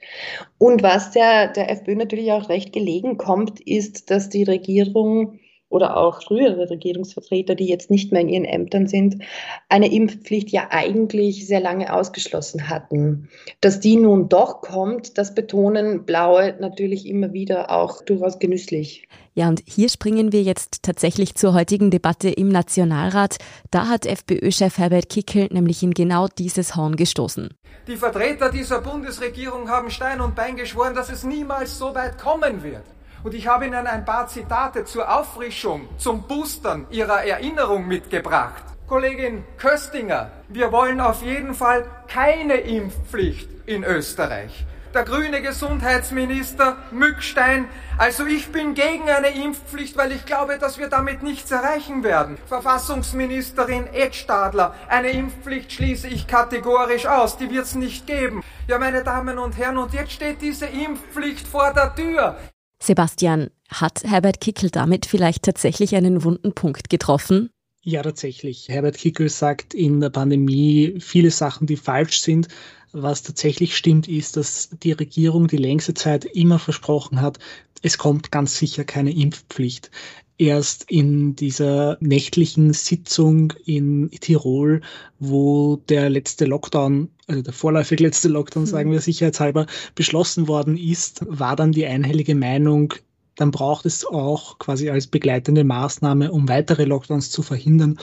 Und 0.59 0.83
was 0.83 1.13
der, 1.13 1.49
der 1.49 1.71
FPÖ 1.71 1.95
natürlich 1.95 2.33
auch 2.33 2.49
recht 2.49 2.73
gelegen 2.73 3.17
kommt, 3.17 3.61
ist, 3.61 4.11
dass 4.11 4.29
die 4.29 4.43
Regierung 4.43 5.40
oder 5.71 5.97
auch 5.97 6.23
frühere 6.23 6.69
Regierungsvertreter, 6.69 7.55
die 7.55 7.67
jetzt 7.67 7.91
nicht 7.91 8.13
mehr 8.13 8.21
in 8.21 8.29
ihren 8.29 8.45
Ämtern 8.45 8.87
sind, 8.87 9.23
eine 9.69 9.91
Impfpflicht 9.91 10.51
ja 10.51 10.69
eigentlich 10.71 11.47
sehr 11.47 11.61
lange 11.61 11.95
ausgeschlossen 11.95 12.69
hatten. 12.69 13.29
Dass 13.63 13.81
die 13.81 13.97
nun 13.97 14.29
doch 14.29 14.61
kommt, 14.61 15.17
das 15.17 15.35
betonen 15.35 16.05
Blaue 16.05 16.57
natürlich 16.61 17.07
immer 17.07 17.33
wieder 17.33 17.71
auch 17.71 18.03
durchaus 18.03 18.39
genüsslich. 18.39 19.09
Ja, 19.35 19.49
und 19.49 19.63
hier 19.65 19.89
springen 19.89 20.33
wir 20.33 20.43
jetzt 20.43 20.83
tatsächlich 20.83 21.37
zur 21.37 21.55
heutigen 21.55 21.91
Debatte 21.93 22.29
im 22.29 22.49
Nationalrat. 22.49 23.37
Da 23.71 23.89
hat 23.89 24.05
FPÖ-Chef 24.05 24.77
Herbert 24.77 25.09
Kickel 25.09 25.49
nämlich 25.53 25.85
in 25.85 25.93
genau 25.93 26.27
dieses 26.27 26.75
Horn 26.75 26.97
gestoßen. 26.97 27.49
Die 27.87 27.97
Vertreter 27.97 28.51
dieser 28.51 28.81
Bundesregierung 28.81 29.69
haben 29.69 29.91
Stein 29.91 30.21
und 30.21 30.35
Bein 30.35 30.57
geschworen, 30.57 30.95
dass 30.95 31.11
es 31.11 31.23
niemals 31.23 31.79
so 31.79 31.95
weit 31.95 32.19
kommen 32.19 32.65
wird. 32.65 32.83
Und 33.23 33.35
ich 33.35 33.47
habe 33.47 33.67
Ihnen 33.67 33.87
ein 33.87 34.05
paar 34.05 34.29
Zitate 34.29 34.85
zur 34.85 35.15
Auffrischung, 35.15 35.89
zum 35.99 36.23
Boostern 36.23 36.87
Ihrer 36.91 37.23
Erinnerung 37.25 37.87
mitgebracht. 37.87 38.65
Kollegin 38.89 39.45
Köstinger, 39.59 40.31
wir 40.49 40.73
wollen 40.73 41.01
auf 41.01 41.23
jeden 41.23 41.55
Fall 41.55 41.85
keine 42.09 42.55
Impfpflicht 42.55 43.49
in 43.67 43.85
Österreich. 43.85 44.67
Der 44.95 45.05
grüne 45.05 45.41
Gesundheitsminister 45.43 46.77
Mückstein, 46.91 47.69
also 47.97 48.27
ich 48.27 48.51
bin 48.51 48.75
gegen 48.75 49.09
eine 49.09 49.29
Impfpflicht, 49.29 49.97
weil 49.97 50.11
ich 50.11 50.27
glaube, 50.27 50.59
dass 50.59 50.79
wir 50.79 50.89
damit 50.89 51.23
nichts 51.23 51.53
erreichen 51.53 52.03
werden. 52.03 52.39
Verfassungsministerin 52.49 53.87
Ed 53.93 54.17
Stadler, 54.17 54.75
eine 54.89 55.11
Impfpflicht 55.11 55.71
schließe 55.71 56.09
ich 56.09 56.27
kategorisch 56.27 57.07
aus, 57.07 57.37
die 57.37 57.51
wird 57.51 57.67
es 57.67 57.77
nicht 57.77 58.09
geben. 58.09 58.43
Ja, 58.67 58.79
meine 58.79 59.05
Damen 59.05 59.39
und 59.39 59.57
Herren, 59.57 59.79
und 59.79 59.93
jetzt 59.93 60.11
steht 60.11 60.43
diese 60.43 60.67
Impfpflicht 60.67 61.47
vor 61.47 61.73
der 61.73 61.95
Tür. 61.95 62.37
Sebastian, 62.83 63.51
hat 63.69 64.03
Herbert 64.05 64.41
Kickel 64.41 64.71
damit 64.71 65.07
vielleicht 65.07 65.45
tatsächlich 65.45 65.95
einen 65.95 66.25
wunden 66.25 66.55
Punkt 66.55 66.91
getroffen? 66.91 67.51
Ja, 67.83 68.03
tatsächlich. 68.03 68.69
Herbert 68.69 68.99
Kickel 68.99 69.29
sagt 69.29 69.75
in 69.75 70.01
der 70.01 70.11
Pandemie 70.11 70.97
viele 70.99 71.31
Sachen, 71.31 71.67
die 71.67 71.77
falsch 71.77 72.21
sind. 72.21 72.49
Was 72.93 73.23
tatsächlich 73.23 73.77
stimmt, 73.77 74.09
ist, 74.09 74.37
dass 74.37 74.71
die 74.83 74.93
Regierung 74.93 75.47
die 75.47 75.57
längste 75.57 75.95
Zeit 75.95 76.25
immer 76.25 76.59
versprochen 76.59 77.21
hat, 77.21 77.39
es 77.83 77.99
kommt 77.99 78.31
ganz 78.31 78.59
sicher 78.59 78.85
keine 78.85 79.13
Impfpflicht. 79.13 79.91
Erst 80.37 80.91
in 80.91 81.37
dieser 81.37 81.99
nächtlichen 82.01 82.73
Sitzung 82.73 83.53
in 83.65 84.11
Tirol, 84.11 84.81
wo 85.19 85.77
der 85.77 86.09
letzte 86.09 86.47
Lockdown, 86.47 87.11
also 87.31 87.43
der 87.43 87.53
vorläufig 87.53 88.01
letzte 88.01 88.29
Lockdown, 88.29 88.67
sagen 88.67 88.91
mhm. 88.91 88.95
wir 88.95 89.01
sicherheitshalber, 89.01 89.67
beschlossen 89.95 90.49
worden 90.49 90.77
ist, 90.77 91.25
war 91.27 91.57
dann 91.57 91.73
die 91.73 91.87
einhellige 91.87 92.35
Meinung, 92.35 92.95
dann 93.37 93.51
braucht 93.51 93.87
es 93.87 94.05
auch 94.05 94.59
quasi 94.59 94.91
als 94.91 95.07
begleitende 95.07 95.65
Maßnahme, 95.65 96.33
um 96.33 96.49
weitere 96.49 96.85
Lockdowns 96.85 97.31
zu 97.31 97.43
verhindern, 97.43 97.99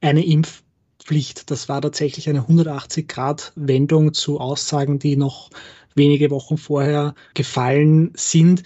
eine 0.00 0.24
Impfpflicht. 0.24 1.50
Das 1.50 1.68
war 1.68 1.82
tatsächlich 1.82 2.28
eine 2.28 2.42
180-Grad-Wendung 2.42 4.14
zu 4.14 4.40
Aussagen, 4.40 4.98
die 4.98 5.16
noch 5.16 5.50
wenige 5.94 6.30
Wochen 6.30 6.56
vorher 6.56 7.14
gefallen 7.34 8.12
sind 8.14 8.62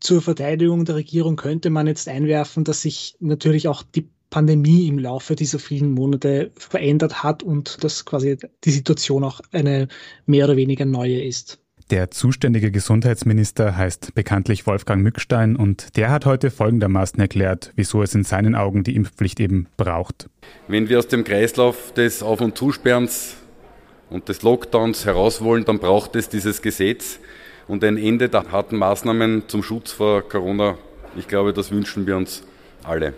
zur 0.00 0.22
Verteidigung 0.22 0.84
der 0.84 0.96
Regierung 0.96 1.36
könnte 1.36 1.70
man 1.70 1.86
jetzt 1.86 2.08
einwerfen, 2.08 2.64
dass 2.64 2.82
sich 2.82 3.16
natürlich 3.20 3.68
auch 3.68 3.82
die 3.82 4.08
Pandemie 4.30 4.88
im 4.88 4.98
Laufe 4.98 5.34
dieser 5.34 5.58
vielen 5.58 5.92
Monate 5.92 6.50
verändert 6.56 7.22
hat 7.22 7.42
und 7.42 7.82
dass 7.82 8.04
quasi 8.04 8.36
die 8.64 8.70
Situation 8.70 9.24
auch 9.24 9.40
eine 9.52 9.88
mehr 10.26 10.44
oder 10.44 10.56
weniger 10.56 10.84
neue 10.84 11.22
ist. 11.22 11.58
Der 11.90 12.10
zuständige 12.10 12.70
Gesundheitsminister 12.70 13.74
heißt 13.74 14.14
bekanntlich 14.14 14.66
Wolfgang 14.66 15.02
Mückstein 15.02 15.56
und 15.56 15.96
der 15.96 16.10
hat 16.10 16.26
heute 16.26 16.50
folgendermaßen 16.50 17.18
erklärt, 17.18 17.72
wieso 17.76 18.02
es 18.02 18.14
in 18.14 18.24
seinen 18.24 18.54
Augen 18.54 18.84
die 18.84 18.94
Impfpflicht 18.94 19.40
eben 19.40 19.68
braucht. 19.78 20.28
Wenn 20.66 20.90
wir 20.90 20.98
aus 20.98 21.08
dem 21.08 21.24
Kreislauf 21.24 21.94
des 21.94 22.22
Auf- 22.22 22.42
und 22.42 22.58
Zusperrens 22.58 23.36
und 24.10 24.28
des 24.28 24.42
Lockdowns 24.42 25.06
heraus 25.06 25.40
wollen, 25.40 25.64
dann 25.64 25.78
braucht 25.78 26.14
es 26.14 26.28
dieses 26.28 26.60
Gesetz 26.60 27.20
und 27.68 27.82
ein 27.82 27.96
Ende 27.96 28.28
der 28.28 28.52
harten 28.52 28.76
Maßnahmen 28.76 29.44
zum 29.48 29.62
Schutz 29.62 29.92
vor 29.92 30.28
Corona. 30.28 30.76
Ich 31.16 31.26
glaube, 31.26 31.54
das 31.54 31.70
wünschen 31.70 32.06
wir 32.06 32.18
uns 32.18 32.42
alle. 32.84 33.14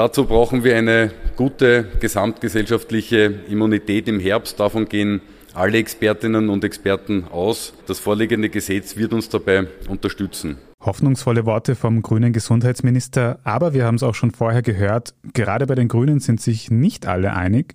Dazu 0.00 0.24
brauchen 0.24 0.64
wir 0.64 0.78
eine 0.78 1.10
gute 1.36 1.84
gesamtgesellschaftliche 2.00 3.34
Immunität 3.50 4.08
im 4.08 4.18
Herbst. 4.18 4.58
Davon 4.58 4.88
gehen 4.88 5.20
alle 5.52 5.76
Expertinnen 5.76 6.48
und 6.48 6.64
Experten 6.64 7.24
aus. 7.24 7.74
Das 7.86 7.98
vorliegende 7.98 8.48
Gesetz 8.48 8.96
wird 8.96 9.12
uns 9.12 9.28
dabei 9.28 9.66
unterstützen. 9.90 10.56
Hoffnungsvolle 10.80 11.44
Worte 11.44 11.74
vom 11.74 12.00
grünen 12.00 12.32
Gesundheitsminister, 12.32 13.40
aber 13.44 13.74
wir 13.74 13.84
haben 13.84 13.96
es 13.96 14.02
auch 14.02 14.14
schon 14.14 14.30
vorher 14.30 14.62
gehört, 14.62 15.12
gerade 15.34 15.66
bei 15.66 15.74
den 15.74 15.88
Grünen 15.88 16.18
sind 16.18 16.40
sich 16.40 16.70
nicht 16.70 17.06
alle 17.06 17.34
einig. 17.34 17.74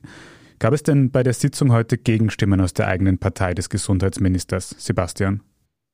Gab 0.58 0.74
es 0.74 0.82
denn 0.82 1.12
bei 1.12 1.22
der 1.22 1.34
Sitzung 1.34 1.72
heute 1.72 2.00
Gegenstimmen 2.00 2.60
aus 2.60 2.74
der 2.74 2.88
eigenen 2.88 3.20
Partei 3.20 3.54
des 3.54 3.70
Gesundheitsministers, 3.70 4.74
Sebastian? 4.80 5.42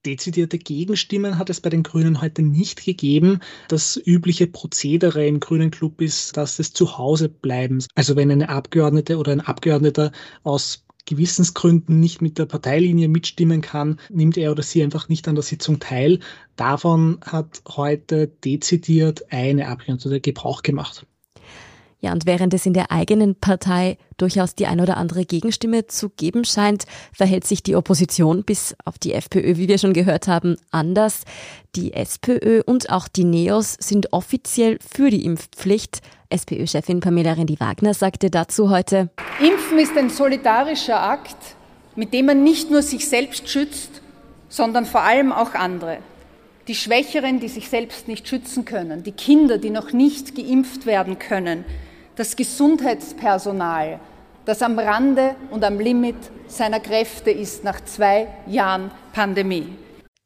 Dezidierte 0.05 0.57
Gegenstimmen 0.57 1.37
hat 1.37 1.51
es 1.51 1.61
bei 1.61 1.69
den 1.69 1.83
Grünen 1.83 2.21
heute 2.21 2.41
nicht 2.41 2.83
gegeben. 2.83 3.39
Das 3.67 4.01
übliche 4.03 4.47
Prozedere 4.47 5.27
im 5.27 5.39
Grünen 5.39 5.69
Club 5.69 6.01
ist, 6.01 6.37
dass 6.37 6.57
es 6.57 6.73
zu 6.73 6.97
Hause 6.97 7.29
bleiben. 7.29 7.83
Also 7.93 8.15
wenn 8.15 8.31
eine 8.31 8.49
Abgeordnete 8.49 9.17
oder 9.17 9.31
ein 9.31 9.41
Abgeordneter 9.41 10.11
aus 10.43 10.85
Gewissensgründen 11.05 11.99
nicht 11.99 12.21
mit 12.21 12.39
der 12.39 12.45
Parteilinie 12.45 13.09
mitstimmen 13.09 13.61
kann, 13.61 13.99
nimmt 14.09 14.37
er 14.37 14.51
oder 14.51 14.63
sie 14.63 14.81
einfach 14.81 15.07
nicht 15.07 15.27
an 15.27 15.35
der 15.35 15.43
Sitzung 15.43 15.79
teil. 15.79 16.19
Davon 16.55 17.19
hat 17.21 17.61
heute 17.67 18.27
dezidiert 18.27 19.31
eine 19.31 19.67
Abgeordnete 19.67 20.19
Gebrauch 20.19 20.63
gemacht. 20.63 21.05
Ja, 22.03 22.13
und 22.13 22.25
während 22.25 22.51
es 22.55 22.65
in 22.65 22.73
der 22.73 22.91
eigenen 22.91 23.35
Partei 23.35 23.97
durchaus 24.17 24.55
die 24.55 24.65
ein 24.65 24.81
oder 24.81 24.97
andere 24.97 25.23
Gegenstimme 25.23 25.85
zu 25.85 26.09
geben 26.09 26.45
scheint, 26.45 26.85
verhält 27.13 27.45
sich 27.45 27.61
die 27.61 27.75
Opposition 27.75 28.43
bis 28.43 28.75
auf 28.85 28.97
die 28.97 29.13
FPÖ, 29.13 29.57
wie 29.57 29.67
wir 29.67 29.77
schon 29.77 29.93
gehört 29.93 30.27
haben, 30.27 30.57
anders. 30.71 31.23
Die 31.75 31.93
SPÖ 31.93 32.63
und 32.65 32.89
auch 32.89 33.07
die 33.07 33.23
NEOS 33.23 33.77
sind 33.79 34.13
offiziell 34.13 34.79
für 34.81 35.11
die 35.11 35.23
Impfpflicht. 35.25 36.01
SPÖ-Chefin 36.29 37.01
Pamela 37.01 37.33
Rendi-Wagner 37.33 37.93
sagte 37.93 38.31
dazu 38.31 38.71
heute, 38.71 39.11
Impfen 39.39 39.77
ist 39.77 39.95
ein 39.95 40.09
solidarischer 40.09 40.99
Akt, 40.99 41.55
mit 41.95 42.13
dem 42.13 42.25
man 42.25 42.43
nicht 42.43 42.71
nur 42.71 42.81
sich 42.81 43.07
selbst 43.07 43.47
schützt, 43.47 44.01
sondern 44.49 44.85
vor 44.85 45.01
allem 45.01 45.31
auch 45.31 45.53
andere 45.53 45.99
die 46.67 46.75
Schwächeren, 46.75 47.39
die 47.39 47.47
sich 47.47 47.69
selbst 47.69 48.07
nicht 48.07 48.27
schützen 48.27 48.65
können, 48.65 49.03
die 49.03 49.11
Kinder, 49.11 49.57
die 49.57 49.69
noch 49.69 49.91
nicht 49.91 50.35
geimpft 50.35 50.85
werden 50.85 51.19
können, 51.19 51.65
das 52.15 52.35
Gesundheitspersonal, 52.35 53.99
das 54.45 54.61
am 54.61 54.77
Rande 54.77 55.35
und 55.49 55.63
am 55.63 55.79
Limit 55.79 56.15
seiner 56.47 56.79
Kräfte 56.79 57.31
ist 57.31 57.63
nach 57.63 57.81
zwei 57.85 58.27
Jahren 58.47 58.91
Pandemie. 59.13 59.67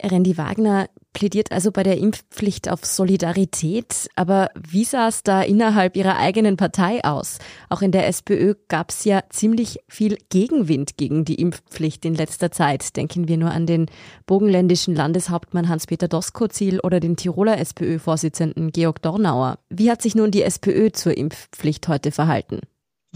Randy 0.02 0.38
Wagner 0.38 0.88
plädiert 1.16 1.52
also 1.52 1.72
bei 1.72 1.82
der 1.82 1.98
Impfpflicht 1.98 2.70
auf 2.70 2.86
Solidarität. 2.86 4.10
Aber 4.16 4.50
wie 4.56 4.84
sah 4.84 5.08
es 5.08 5.24
da 5.24 5.42
innerhalb 5.42 5.96
ihrer 5.96 6.18
eigenen 6.18 6.58
Partei 6.58 7.04
aus? 7.04 7.40
Auch 7.70 7.82
in 7.82 7.92
der 7.92 8.06
SPÖ 8.08 8.54
gab 8.68 8.92
es 8.92 9.06
ja 9.06 9.24
ziemlich 9.30 9.80
viel 9.88 10.18
Gegenwind 10.30 10.98
gegen 10.98 11.26
die 11.26 11.36
Impfpflicht 11.36 12.06
in 12.06 12.14
letzter 12.14 12.52
Zeit. 12.52 12.96
Denken 12.98 13.28
wir 13.28 13.38
nur 13.38 13.52
an 13.52 13.66
den 13.66 13.88
bogenländischen 14.28 14.94
Landeshauptmann 14.94 15.70
Hans-Peter 15.70 16.10
Doskozil 16.10 16.82
oder 16.82 17.00
den 17.00 17.16
Tiroler 17.16 17.58
SPÖ-Vorsitzenden 17.60 18.72
Georg 18.72 19.02
Dornauer. 19.02 19.58
Wie 19.70 19.90
hat 19.90 20.02
sich 20.02 20.16
nun 20.16 20.32
die 20.32 20.44
SPÖ 20.44 20.92
zur 20.92 21.18
Impfpflicht 21.18 21.88
heute 21.88 22.12
verhalten? 22.12 22.60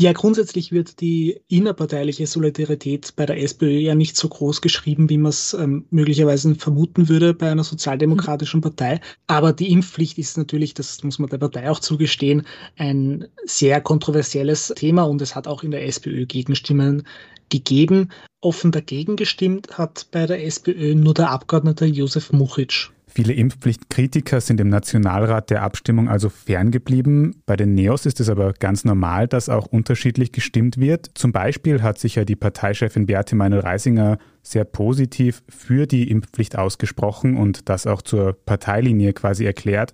Ja, 0.02 0.14
grundsätzlich 0.14 0.72
wird 0.72 1.02
die 1.02 1.42
innerparteiliche 1.50 2.26
Solidarität 2.26 3.14
bei 3.18 3.26
der 3.26 3.38
SPÖ 3.44 3.80
ja 3.80 3.96
nicht 3.96 4.16
so 4.16 4.30
groß 4.30 4.62
geschrieben, 4.62 5.10
wie 5.10 5.18
man 5.18 5.32
es 5.32 5.54
ähm, 5.54 5.88
möglicherweise 5.90 6.56
vermuten 6.56 7.10
würde 7.10 7.34
bei 7.34 7.52
einer 7.52 7.66
sozialdemokratischen 7.66 8.62
Partei. 8.62 9.02
Aber 9.28 9.52
die 9.52 9.70
Impfpflicht 9.74 10.18
ist 10.18 10.38
natürlich, 10.38 10.74
das 10.74 11.04
muss 11.04 11.20
man 11.20 11.30
der 11.30 11.40
Partei 11.40 11.70
auch 11.70 11.80
zugestehen, 11.80 12.44
ein 12.78 13.28
sehr 13.44 13.82
kontroversielles 13.82 14.72
Thema 14.74 15.04
und 15.04 15.22
es 15.22 15.36
hat 15.36 15.48
auch 15.48 15.64
in 15.64 15.72
der 15.72 15.86
SPÖ 15.86 16.26
Gegenstimmen 16.26 17.04
gegeben. 17.50 18.10
Offen 18.42 18.72
dagegen 18.72 19.16
gestimmt 19.16 19.78
hat 19.78 20.08
bei 20.12 20.26
der 20.26 20.46
SPÖ 20.46 20.96
nur 20.96 21.14
der 21.14 21.32
Abgeordnete 21.32 21.86
Josef 21.86 22.32
Muchitsch. 22.32 22.90
Viele 23.12 23.34
Impfpflichtkritiker 23.34 24.40
sind 24.40 24.62
im 24.62 24.70
Nationalrat 24.70 25.50
der 25.50 25.64
Abstimmung 25.64 26.08
also 26.08 26.30
ferngeblieben. 26.30 27.42
Bei 27.48 27.56
den 27.56 27.74
Neos 27.74 28.06
ist 28.06 28.20
es 28.20 28.30
aber 28.30 28.54
ganz 28.54 28.86
normal, 28.86 29.28
dass 29.28 29.50
auch 29.50 29.66
unterschiedlich 29.66 30.32
gestimmt 30.32 30.80
wird. 30.80 31.10
Zum 31.16 31.32
Beispiel 31.32 31.82
hat 31.82 31.98
sich 31.98 32.16
ja 32.16 32.24
die 32.24 32.36
Parteichefin 32.36 33.08
Beate 33.08 33.36
Meinl-Reisinger 33.36 34.20
sehr 34.44 34.64
positiv 34.64 35.42
für 35.50 35.88
die 35.88 36.10
Impfpflicht 36.12 36.56
ausgesprochen 36.56 37.36
und 37.36 37.68
das 37.68 37.88
auch 37.88 38.04
zur 38.04 38.34
Parteilinie 38.34 39.14
quasi 39.14 39.44
erklärt. 39.44 39.94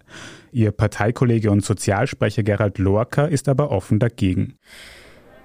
Ihr 0.52 0.72
Parteikollege 0.72 1.52
und 1.52 1.64
Sozialsprecher 1.64 2.44
Gerald 2.44 2.78
Lorca 2.80 3.26
ist 3.26 3.48
aber 3.48 3.72
offen 3.72 3.98
dagegen. 3.98 4.56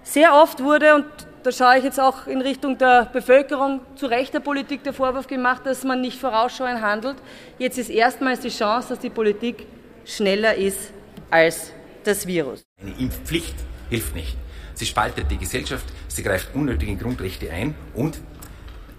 Sehr 0.02 0.34
oft 0.34 0.60
wurde, 0.60 0.96
und 0.96 1.04
da 1.42 1.52
schaue 1.52 1.78
ich 1.78 1.84
jetzt 1.84 1.98
auch 1.98 2.26
in 2.26 2.40
Richtung 2.40 2.76
der 2.78 3.06
Bevölkerung 3.06 3.80
zu 3.96 4.06
Recht 4.06 4.34
der 4.34 4.40
Politik 4.40 4.84
der 4.84 4.92
Vorwurf 4.92 5.26
gemacht, 5.26 5.62
dass 5.64 5.84
man 5.84 6.00
nicht 6.00 6.18
vorausschauend 6.18 6.82
handelt. 6.82 7.16
Jetzt 7.58 7.78
ist 7.78 7.90
erstmals 7.90 8.40
die 8.40 8.50
Chance, 8.50 8.90
dass 8.90 8.98
die 8.98 9.10
Politik 9.10 9.66
schneller 10.04 10.54
ist 10.54 10.92
als 11.30 11.72
das 12.04 12.26
Virus. 12.26 12.62
Eine 12.80 12.92
Impfpflicht 12.98 13.54
hilft 13.88 14.14
nicht. 14.14 14.36
Sie 14.74 14.86
spaltet 14.86 15.30
die 15.30 15.38
Gesellschaft, 15.38 15.84
sie 16.08 16.22
greift 16.22 16.54
unnötig 16.54 16.88
in 16.88 16.98
Grundrechte 16.98 17.50
ein 17.50 17.74
und 17.94 18.18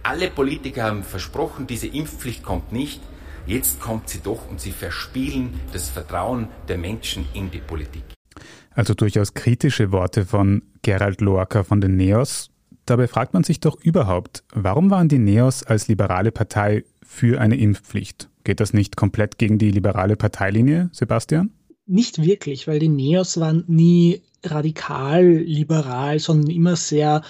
alle 0.04 0.30
Politiker 0.30 0.84
haben 0.84 1.04
versprochen, 1.04 1.68
diese 1.68 1.88
Impfpflicht 1.88 2.44
kommt 2.44 2.72
nicht. 2.72 3.02
Jetzt 3.46 3.80
kommt 3.80 4.10
sie 4.10 4.20
doch 4.22 4.50
und 4.50 4.62
sie 4.62 4.72
verspielen 4.72 5.60
das 5.74 5.90
Vertrauen 5.90 6.48
der 6.68 6.78
Menschen 6.78 7.28
in 7.34 7.50
die 7.50 7.60
Politik. 7.60 8.04
Also 8.74 8.94
durchaus 8.94 9.34
kritische 9.34 9.92
Worte 9.92 10.26
von 10.26 10.64
Gerald 10.82 11.22
Lorca 11.22 11.64
von 11.64 11.82
den 11.82 11.98
Neos. 11.98 12.50
Dabei 12.86 13.08
fragt 13.08 13.34
man 13.34 13.44
sich 13.44 13.60
doch 13.60 13.80
überhaupt, 13.82 14.44
warum 14.54 14.90
waren 14.90 15.08
die 15.08 15.20
Neos 15.20 15.64
als 15.64 15.88
liberale 15.88 16.32
Partei 16.32 16.84
für 17.04 17.40
eine 17.40 17.58
Impfpflicht? 17.58 18.30
Geht 18.44 18.60
das 18.60 18.74
nicht 18.74 18.96
komplett 18.98 19.38
gegen 19.38 19.58
die 19.58 19.72
liberale 19.72 20.16
Parteilinie, 20.16 20.90
Sebastian? 20.94 21.52
Nicht 21.86 22.24
wirklich, 22.24 22.68
weil 22.68 22.80
die 22.80 22.90
Neos 22.90 23.40
waren 23.40 23.64
nie 23.68 24.22
radikal 24.44 25.26
liberal, 25.26 26.20
sondern 26.20 26.50
immer 26.50 26.76
sehr 26.76 27.22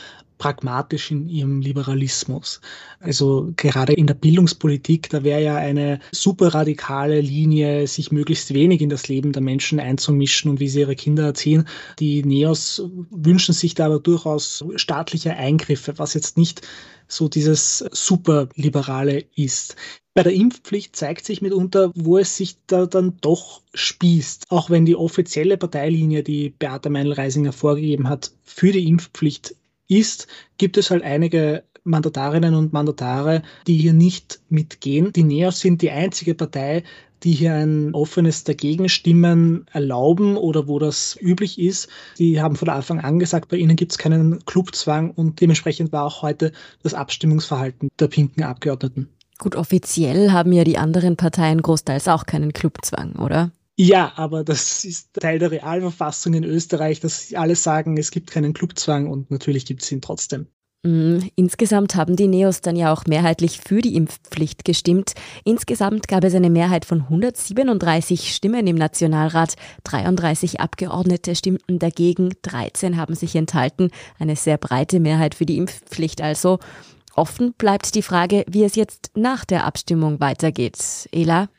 pragmatisch 0.42 1.12
in 1.12 1.30
ihrem 1.30 1.62
Liberalismus. 1.62 2.62
Also 3.00 3.54
gerade 3.58 3.94
in 3.94 4.08
der 4.08 4.16
Bildungspolitik, 4.16 5.08
da 5.12 5.24
wäre 5.24 5.44
ja 5.44 5.56
eine 5.56 6.00
super 6.12 6.56
radikale 6.56 7.22
Linie, 7.22 7.86
sich 7.86 8.12
möglichst 8.12 8.52
wenig 8.52 8.82
in 8.82 8.90
das 8.90 9.08
Leben 9.08 9.34
der 9.34 9.44
Menschen 9.44 9.80
einzumischen 9.80 10.50
und 10.50 10.60
wie 10.60 10.68
sie 10.68 10.80
ihre 10.80 10.96
Kinder 10.96 11.26
erziehen. 11.26 11.68
Die 12.00 12.24
Neos 12.24 12.82
wünschen 13.12 13.54
sich 13.54 13.76
da 13.76 13.86
aber 13.86 14.00
durchaus 14.00 14.66
staatliche 14.78 15.36
Eingriffe, 15.36 16.00
was 16.00 16.16
jetzt 16.16 16.38
nicht 16.38 16.68
so 17.08 17.28
dieses 17.28 17.86
superliberale 17.92 19.26
ist. 19.36 19.76
Bei 20.16 20.24
der 20.24 20.34
Impfpflicht 20.34 20.96
zeigt 20.96 21.24
sich 21.24 21.44
mitunter, 21.44 21.92
wo 21.94 22.18
es 22.18 22.36
sich 22.36 22.58
da 22.66 22.88
dann 22.88 23.18
doch 23.22 23.62
spießt. 23.76 24.46
Auch 24.50 24.72
wenn 24.72 24.86
die 24.86 24.96
offizielle 24.96 25.58
Parteilinie, 25.58 26.24
die 26.24 26.50
Beate 26.50 26.90
Meinl-Reisinger 26.90 27.54
vorgegeben 27.54 28.10
hat, 28.10 28.32
für 28.44 28.72
die 28.72 28.88
Impfpflicht 28.88 29.56
ist, 29.92 30.28
gibt 30.58 30.78
es 30.78 30.90
halt 30.90 31.04
einige 31.04 31.64
Mandatarinnen 31.84 32.56
und 32.56 32.74
Mandatare, 32.74 33.42
die 33.68 33.76
hier 33.76 33.94
nicht 33.94 34.40
mitgehen. 34.50 35.12
Die 35.14 35.24
NEOS 35.24 35.60
sind 35.60 35.82
die 35.82 35.92
einzige 35.92 36.36
Partei, 36.36 36.84
die 37.24 37.34
hier 37.34 37.54
ein 37.54 37.94
offenes 37.94 38.44
Dagegenstimmen 38.44 39.66
erlauben 39.72 40.38
oder 40.38 40.68
wo 40.68 40.80
das 40.80 41.18
üblich 41.22 41.60
ist. 41.60 41.88
Die 42.18 42.42
haben 42.42 42.56
von 42.56 42.70
Anfang 42.70 43.00
an 43.00 43.20
gesagt, 43.20 43.50
bei 43.50 43.58
ihnen 43.58 43.76
gibt 43.76 43.92
es 43.92 43.98
keinen 43.98 44.44
Clubzwang 44.46 45.12
und 45.12 45.42
dementsprechend 45.42 45.92
war 45.92 46.06
auch 46.06 46.22
heute 46.22 46.52
das 46.82 46.94
Abstimmungsverhalten 46.94 47.90
der 48.00 48.08
pinken 48.08 48.44
Abgeordneten. 48.44 49.10
Gut, 49.38 49.56
offiziell 49.56 50.32
haben 50.32 50.52
ja 50.52 50.64
die 50.64 50.78
anderen 50.78 51.18
Parteien 51.18 51.62
großteils 51.62 52.08
auch 52.08 52.26
keinen 52.26 52.54
Clubzwang, 52.54 53.16
oder? 53.16 53.52
Ja, 53.78 54.14
aber 54.16 54.44
das 54.44 54.84
ist 54.84 55.14
Teil 55.14 55.40
der 55.40 55.52
Realverfassung 55.52 56.34
in 56.34 56.44
Österreich, 56.44 57.00
dass 57.00 57.34
alle 57.34 57.56
sagen, 57.56 57.98
es 57.98 58.12
gibt 58.12 58.30
keinen 58.30 58.54
Clubzwang 58.54 59.10
und 59.10 59.32
natürlich 59.32 59.66
gibt 59.66 59.82
es 59.82 59.92
ihn 59.92 60.02
trotzdem. 60.02 60.48
Mm, 60.84 61.20
insgesamt 61.36 61.94
haben 61.94 62.16
die 62.16 62.28
Neos 62.28 62.62
dann 62.62 62.76
ja 62.76 62.92
auch 62.92 63.06
mehrheitlich 63.06 63.60
für 63.60 63.82
die 63.82 63.96
Impfpflicht 63.96 64.66
gestimmt. 64.66 65.14
Insgesamt 65.44 66.08
gab 66.08 66.24
es 66.24 66.34
eine 66.34 66.50
Mehrheit 66.50 66.86
von 66.86 67.02
137 67.02 68.34
Stimmen 68.34 68.66
im 68.66 68.78
Nationalrat. 68.78 69.56
33 69.84 70.60
Abgeordnete 70.60 71.36
stimmten 71.36 71.78
dagegen, 71.78 72.34
13 72.42 72.98
haben 72.98 73.14
sich 73.14 73.36
enthalten. 73.36 73.92
Eine 74.18 74.36
sehr 74.36 74.58
breite 74.58 75.00
Mehrheit 75.00 75.36
für 75.36 75.46
die 75.46 75.58
Impfpflicht 75.58 76.20
also. 76.20 76.58
Offen 77.16 77.54
bleibt 77.54 77.94
die 77.94 78.02
Frage, 78.02 78.44
wie 78.48 78.64
es 78.64 78.76
jetzt 78.76 79.12
nach 79.16 79.46
der 79.46 79.66
Abstimmung 79.66 80.20
weitergeht. 80.20 81.08
Ela? 81.12 81.50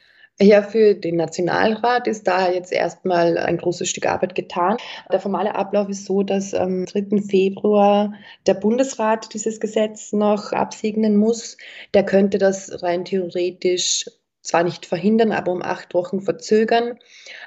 Ja, 0.40 0.62
für 0.62 0.94
den 0.94 1.16
Nationalrat 1.16 2.08
ist 2.08 2.26
da 2.26 2.50
jetzt 2.50 2.72
erstmal 2.72 3.38
ein 3.38 3.58
großes 3.58 3.88
Stück 3.88 4.06
Arbeit 4.06 4.34
getan. 4.34 4.76
Der 5.12 5.20
formale 5.20 5.54
Ablauf 5.54 5.88
ist 5.88 6.06
so, 6.06 6.22
dass 6.22 6.54
am 6.54 6.86
3. 6.86 7.20
Februar 7.22 8.14
der 8.46 8.54
Bundesrat 8.54 9.32
dieses 9.34 9.60
Gesetz 9.60 10.12
noch 10.12 10.52
absegnen 10.52 11.16
muss. 11.16 11.58
Der 11.94 12.04
könnte 12.04 12.38
das 12.38 12.82
rein 12.82 13.04
theoretisch 13.04 14.06
zwar 14.40 14.64
nicht 14.64 14.86
verhindern, 14.86 15.32
aber 15.32 15.52
um 15.52 15.62
acht 15.62 15.94
Wochen 15.94 16.20
verzögern. 16.20 16.98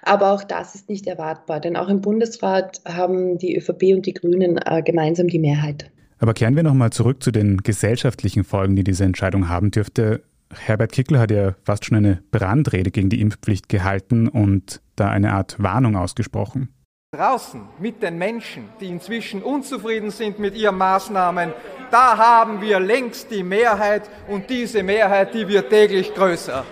Aber 0.02 0.32
auch 0.32 0.44
das 0.44 0.76
ist 0.76 0.90
nicht 0.90 1.08
erwartbar, 1.08 1.60
denn 1.60 1.76
auch 1.76 1.90
im 1.90 2.02
Bundesrat 2.02 2.82
haben 2.86 3.38
die 3.38 3.58
ÖVP 3.58 3.96
und 3.96 4.06
die 4.06 4.14
Grünen 4.14 4.58
äh, 4.58 4.82
gemeinsam 4.82 5.28
die 5.28 5.40
Mehrheit. 5.40 5.92
Aber 6.20 6.34
kehren 6.34 6.56
wir 6.56 6.64
nochmal 6.64 6.92
zurück 6.92 7.22
zu 7.22 7.32
den 7.32 7.58
gesellschaftlichen 7.58 8.46
Folgen, 8.46 8.76
die 8.78 8.86
diese 8.86 9.04
Entscheidung 9.04 9.50
haben 9.50 9.72
dürfte. 9.72 10.24
Herbert 10.60 10.92
Kickl 10.92 11.20
hat 11.20 11.32
ja 11.32 11.56
fast 11.64 11.86
schon 11.86 11.98
eine 11.98 12.24
Brandrede 12.32 12.92
gegen 12.92 13.10
die 13.10 13.22
Impfpflicht 13.22 13.70
gehalten 13.70 14.28
und 14.28 14.82
da 14.96 15.10
eine 15.10 15.34
Art 15.34 15.62
Warnung 15.62 15.96
ausgesprochen. 15.96 16.70
Draußen 17.12 17.62
mit 17.80 18.04
den 18.04 18.18
Menschen, 18.18 18.66
die 18.82 18.88
inzwischen 18.88 19.42
unzufrieden 19.42 20.12
sind 20.12 20.40
mit 20.40 20.56
ihren 20.56 20.78
Maßnahmen, 20.78 21.54
da 21.92 22.18
haben 22.18 22.62
wir 22.62 22.80
längst 22.80 23.32
die 23.32 23.44
Mehrheit 23.44 24.10
und 24.28 24.50
diese 24.50 24.84
Mehrheit, 24.84 25.34
die 25.34 25.48
wird 25.48 25.70
täglich 25.70 26.14
größer. 26.14 26.66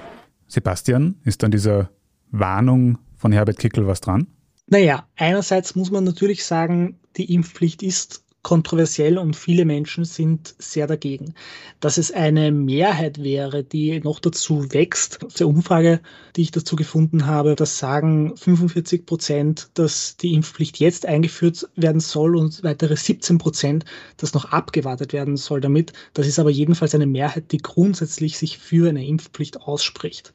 Sebastian, 0.48 1.16
ist 1.24 1.44
an 1.44 1.52
dieser 1.52 1.90
Warnung 2.32 2.98
von 3.16 3.32
Herbert 3.32 3.58
Kickl 3.58 3.88
was 3.88 4.02
dran? 4.02 4.28
Naja, 4.68 5.08
einerseits 5.16 5.76
muss 5.76 5.92
man 5.92 6.04
natürlich 6.04 6.44
sagen, 6.44 7.00
die 7.16 7.34
Impfpflicht 7.34 7.84
ist 7.84 8.24
kontroversiell 8.44 9.18
und 9.18 9.36
viele 9.36 9.64
Menschen 9.64 10.04
sind 10.04 10.54
sehr 10.60 10.86
dagegen. 10.86 11.34
Dass 11.80 11.98
es 11.98 12.12
eine 12.12 12.52
Mehrheit 12.52 13.24
wäre, 13.24 13.64
die 13.64 14.02
noch 14.02 14.20
dazu 14.20 14.72
wächst. 14.74 15.24
Aus 15.24 15.36
der 15.36 15.48
Umfrage, 15.48 16.02
die 16.36 16.42
ich 16.42 16.52
dazu 16.52 16.76
gefunden 16.76 17.26
habe, 17.26 17.56
das 17.56 17.80
sagen 17.80 18.36
45 18.36 19.06
Prozent, 19.06 19.70
dass 19.74 20.18
die 20.18 20.34
Impfpflicht 20.34 20.78
jetzt 20.78 21.06
eingeführt 21.06 21.70
werden 21.76 22.02
soll 22.02 22.36
und 22.36 22.64
weitere 22.64 22.98
17 22.98 23.38
Prozent, 23.38 23.86
dass 24.18 24.34
noch 24.34 24.46
abgewartet 24.52 25.14
werden 25.14 25.38
soll 25.38 25.62
damit. 25.62 25.94
Das 26.14 26.28
ist 26.28 26.38
aber 26.38 26.50
jedenfalls 26.50 26.94
eine 26.94 27.08
Mehrheit, 27.08 27.52
die 27.54 27.60
grundsätzlich 27.60 28.38
sich 28.38 28.58
für 28.58 28.90
eine 28.90 29.08
Impfpflicht 29.08 29.62
ausspricht. 29.62 30.34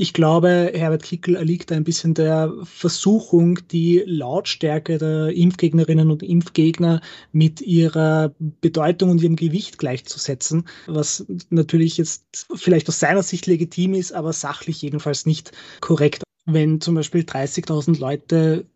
Ich 0.00 0.12
glaube, 0.12 0.70
Herbert 0.74 1.02
Kickel 1.02 1.34
erliegt 1.34 1.72
ein 1.72 1.82
bisschen 1.82 2.14
der 2.14 2.54
Versuchung, 2.62 3.58
die 3.72 4.04
Lautstärke 4.06 4.96
der 4.96 5.36
Impfgegnerinnen 5.36 6.12
und 6.12 6.22
Impfgegner 6.22 7.00
mit 7.32 7.60
ihrer 7.60 8.32
Bedeutung 8.38 9.10
und 9.10 9.20
ihrem 9.20 9.34
Gewicht 9.34 9.76
gleichzusetzen, 9.76 10.68
was 10.86 11.26
natürlich 11.50 11.96
jetzt 11.96 12.46
vielleicht 12.54 12.88
aus 12.88 13.00
seiner 13.00 13.24
Sicht 13.24 13.46
legitim 13.46 13.92
ist, 13.94 14.12
aber 14.12 14.32
sachlich 14.32 14.82
jedenfalls 14.82 15.26
nicht 15.26 15.50
korrekt. 15.80 16.22
Wenn 16.46 16.80
zum 16.80 16.94
Beispiel 16.94 17.22
30.000 17.22 17.98
Leute 17.98 18.66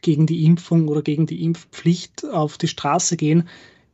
gegen 0.00 0.26
die 0.26 0.44
Impfung 0.44 0.88
oder 0.88 1.02
gegen 1.02 1.26
die 1.26 1.44
Impfpflicht 1.44 2.24
auf 2.24 2.58
die 2.58 2.66
Straße 2.66 3.16
gehen, 3.16 3.48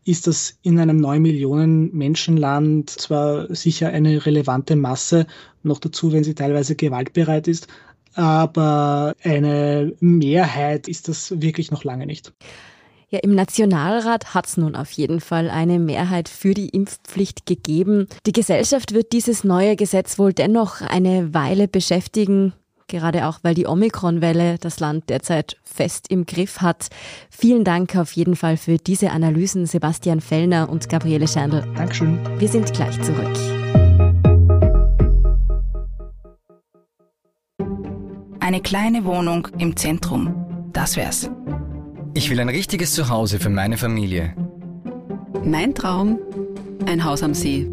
ist 0.09 0.27
das 0.27 0.57
in 0.62 0.81
einem 0.81 0.97
9 0.97 1.21
Millionen 1.21 1.94
Menschenland 1.94 2.88
zwar 2.88 3.55
sicher 3.55 3.88
eine 3.90 4.25
relevante 4.25 4.75
Masse, 4.75 5.27
noch 5.62 5.79
dazu, 5.79 6.12
wenn 6.12 6.25
sie 6.25 6.35
teilweise 6.35 6.77
gewaltbereit 6.77 7.47
ist, 7.47 7.68
aber 8.14 9.14
eine 9.23 9.92
Mehrheit 10.01 10.88
ist 10.88 11.09
das 11.09 11.40
wirklich 11.42 11.71
noch 11.71 11.85
lange 11.85 12.07
nicht. 12.07 12.33
Ja, 13.11 13.21
im 13.23 13.35
Nationalrat 13.35 14.35
hat 14.35 14.47
es 14.47 14.57
nun 14.57 14.77
auf 14.77 14.90
jeden 14.92 15.21
Fall 15.21 15.51
eine 15.51 15.79
Mehrheit 15.79 16.29
für 16.29 16.55
die 16.55 16.68
Impfpflicht 16.71 17.47
gegeben. 17.47 18.07
Die 18.27 18.33
Gesellschaft 18.33 18.92
wird 18.94 19.12
dieses 19.12 19.44
neue 19.44 19.77
Gesetz 19.77 20.18
wohl 20.18 20.33
dennoch 20.33 20.81
eine 20.81 21.33
Weile 21.33 21.68
beschäftigen 21.68 22.55
gerade 22.88 23.27
auch 23.27 23.38
weil 23.42 23.55
die 23.55 23.66
Omikron-Welle 23.66 24.59
das 24.59 24.81
Land 24.81 25.09
derzeit 25.09 25.57
fest 25.62 26.07
im 26.11 26.27
Griff 26.27 26.61
hat. 26.61 26.88
Vielen 27.31 27.64
Dank 27.64 27.96
auf 27.96 28.12
jeden 28.12 28.35
Fall 28.35 28.57
für 28.57 28.79
diese 28.79 29.11
Analysen, 29.11 29.66
Sebastian 29.66 30.20
Fellner 30.20 30.68
und 30.68 30.88
Gabriele 30.88 31.29
Schandl. 31.29 31.64
Dankeschön. 31.77 32.18
Wir 32.38 32.48
sind 32.48 32.72
gleich 32.72 33.01
zurück. 33.03 33.37
Eine 38.40 38.62
kleine 38.62 39.05
Wohnung 39.05 39.46
im 39.59 39.77
Zentrum. 39.77 40.70
Das 40.72 40.96
wär's. 40.96 41.31
Ich 42.14 42.31
will 42.31 42.40
ein 42.40 42.48
richtiges 42.48 42.94
Zuhause 42.94 43.38
für 43.38 43.51
meine 43.51 43.77
Familie. 43.77 44.35
Mein 45.44 45.74
Traum, 45.74 46.18
ein 46.87 47.05
Haus 47.05 47.22
am 47.22 47.35
See. 47.35 47.70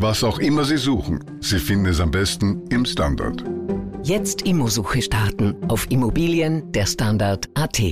Was 0.00 0.22
auch 0.22 0.38
immer 0.38 0.62
Sie 0.62 0.76
suchen, 0.76 1.24
Sie 1.40 1.58
finden 1.58 1.86
es 1.86 1.98
am 2.00 2.12
besten 2.12 2.62
im 2.68 2.84
Standard. 2.84 3.42
Jetzt 4.04 4.42
Immosuche 4.42 5.02
starten 5.02 5.56
auf 5.66 5.90
Immobilien 5.90 6.70
der 6.70 6.86
Standard.at. 6.86 7.82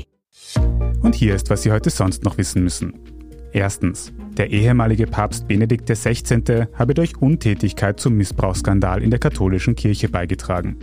Und 1.03 1.16
hier 1.16 1.35
ist, 1.35 1.51
was 1.51 1.64
Sie 1.64 1.73
heute 1.73 1.90
sonst 1.90 2.23
noch 2.23 2.38
wissen 2.38 2.62
müssen. 2.62 2.95
Erstens. 3.53 4.12
Der 4.37 4.51
ehemalige 4.51 5.09
Papst 5.09 5.49
Benedikt 5.49 5.90
XVI. 5.90 6.69
habe 6.75 6.95
durch 6.95 7.21
Untätigkeit 7.21 7.99
zum 7.99 8.16
Missbrauchsskandal 8.16 9.03
in 9.03 9.11
der 9.11 9.19
katholischen 9.19 9.75
Kirche 9.75 10.09
beigetragen. 10.09 10.77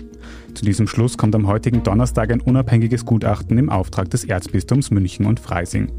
Zu 0.56 0.66
diesem 0.66 0.88
Schluss 0.88 1.18
kommt 1.18 1.36
am 1.36 1.48
heutigen 1.48 1.84
Donnerstag 1.84 2.34
ein 2.34 2.42
unabhängiges 2.42 3.06
Gutachten 3.06 3.58
im 3.58 3.70
Auftrag 3.70 4.10
des 4.10 4.26
Erzbistums 4.26 4.92
München 4.92 5.26
und 5.26 5.40
Freising. 5.40 5.90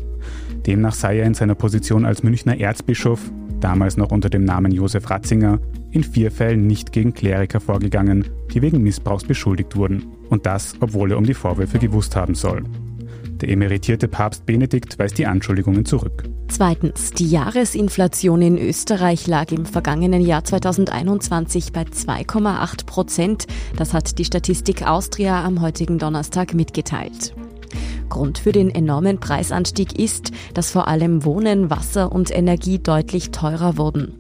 Demnach 0.67 0.95
sei 0.95 1.21
er 1.21 1.27
in 1.27 1.35
seiner 1.35 1.55
Position 1.55 2.05
als 2.05 2.23
Münchner 2.23 2.61
Erzbischof 2.61 3.31
damals 3.65 3.97
noch 3.97 4.13
unter 4.13 4.29
dem 4.29 4.45
Namen 4.45 4.73
Josef 4.73 5.09
Ratzinger, 5.09 5.59
in 5.91 6.05
vier 6.05 6.31
Fällen 6.31 6.67
nicht 6.67 6.93
gegen 6.93 7.15
Kleriker 7.15 7.61
vorgegangen, 7.61 8.27
die 8.53 8.61
wegen 8.61 8.83
Missbrauchs 8.83 9.25
beschuldigt 9.25 9.75
wurden. 9.75 10.05
Und 10.29 10.45
das, 10.45 10.75
obwohl 10.81 11.13
er 11.13 11.19
um 11.19 11.25
die 11.25 11.33
Vorwürfe 11.33 11.79
gewusst 11.79 12.15
haben 12.15 12.35
soll. 12.35 12.63
Der 13.41 13.49
emeritierte 13.49 14.07
Papst 14.07 14.45
Benedikt 14.45 14.99
weist 14.99 15.17
die 15.17 15.27
Anschuldigungen 15.27 15.87
zurück. 15.87 16.25
Zweitens. 16.49 17.11
Die 17.13 17.29
Jahresinflation 17.29 18.43
in 18.43 18.59
Österreich 18.59 19.27
lag 19.27 19.51
im 19.51 19.65
vergangenen 19.65 20.21
Jahr 20.21 20.45
2021 20.45 21.73
bei 21.73 21.83
2,8 21.83 22.85
Prozent. 22.85 23.47
Das 23.77 23.95
hat 23.95 24.19
die 24.19 24.27
Statistik 24.27 24.87
Austria 24.87 25.43
am 25.43 25.63
heutigen 25.63 25.99
Donnerstag 25.99 26.53
mitgeteilt. 26.53 27.35
Grund 28.09 28.39
für 28.39 28.53
den 28.53 28.71
enormen 28.71 29.19
Preisanstieg 29.19 29.99
ist, 29.99 30.31
dass 30.55 30.71
vor 30.71 30.89
allem 30.89 31.25
Wohnen, 31.25 31.71
Wasser 31.71 32.13
und 32.13 32.31
Energie 32.31 32.79
deutlich 32.79 33.31
teurer 33.31 33.77
wurden. 33.77 34.19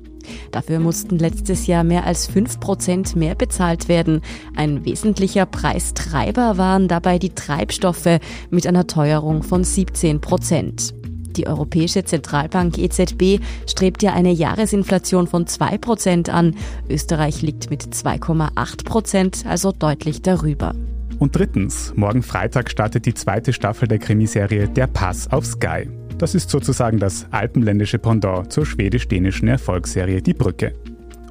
Dafür 0.50 0.78
mussten 0.78 1.18
letztes 1.18 1.66
Jahr 1.66 1.84
mehr 1.84 2.06
als 2.06 2.26
5 2.26 2.60
Prozent 2.60 3.16
mehr 3.16 3.34
bezahlt 3.34 3.88
werden. 3.88 4.22
Ein 4.56 4.84
wesentlicher 4.84 5.46
Preistreiber 5.46 6.56
waren 6.58 6.88
dabei 6.88 7.18
die 7.18 7.34
Treibstoffe 7.34 8.20
mit 8.50 8.66
einer 8.66 8.86
Teuerung 8.86 9.42
von 9.42 9.64
17 9.64 10.20
Prozent. 10.20 10.94
Die 11.36 11.48
Europäische 11.48 12.04
Zentralbank 12.04 12.78
EZB 12.78 13.40
strebt 13.66 14.02
ja 14.02 14.12
eine 14.12 14.30
Jahresinflation 14.30 15.26
von 15.26 15.46
2 15.46 15.78
Prozent 15.78 16.28
an. 16.28 16.54
Österreich 16.88 17.42
liegt 17.42 17.70
mit 17.70 17.82
2,8 17.82 18.84
Prozent 18.84 19.44
also 19.46 19.72
deutlich 19.72 20.22
darüber. 20.22 20.74
Und 21.18 21.36
drittens, 21.36 21.92
morgen 21.96 22.22
Freitag 22.22 22.70
startet 22.70 23.06
die 23.06 23.14
zweite 23.14 23.52
Staffel 23.52 23.88
der 23.88 23.98
Krimiserie 23.98 24.68
Der 24.68 24.86
Pass 24.86 25.30
auf 25.30 25.46
Sky. 25.46 25.88
Das 26.18 26.34
ist 26.34 26.50
sozusagen 26.50 26.98
das 26.98 27.26
alpenländische 27.30 27.98
Pendant 27.98 28.52
zur 28.52 28.66
schwedisch-dänischen 28.66 29.48
Erfolgsserie 29.48 30.22
Die 30.22 30.34
Brücke. 30.34 30.74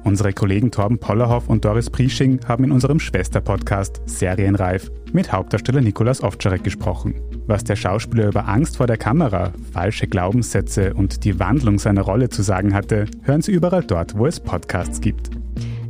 Unsere 0.04 0.34
Kollegen 0.34 0.70
Torben 0.70 0.98
Pollerhoff 0.98 1.48
und 1.48 1.64
Doris 1.64 1.88
Priesching 1.88 2.38
haben 2.46 2.64
in 2.64 2.72
unserem 2.72 3.00
Schwesterpodcast 3.00 4.02
Serienreif 4.04 4.90
mit 5.12 5.32
Hauptdarsteller 5.32 5.80
Nikolaus 5.80 6.22
Ovtcharek 6.22 6.62
gesprochen. 6.62 7.14
Was 7.46 7.64
der 7.64 7.76
Schauspieler 7.76 8.28
über 8.28 8.46
Angst 8.46 8.76
vor 8.76 8.86
der 8.86 8.98
Kamera, 8.98 9.52
falsche 9.72 10.06
Glaubenssätze 10.06 10.92
und 10.92 11.24
die 11.24 11.38
Wandlung 11.38 11.78
seiner 11.78 12.02
Rolle 12.02 12.28
zu 12.28 12.42
sagen 12.42 12.74
hatte, 12.74 13.06
hören 13.22 13.40
Sie 13.40 13.52
überall 13.52 13.82
dort, 13.82 14.16
wo 14.16 14.26
es 14.26 14.40
Podcasts 14.40 15.00
gibt. 15.00 15.30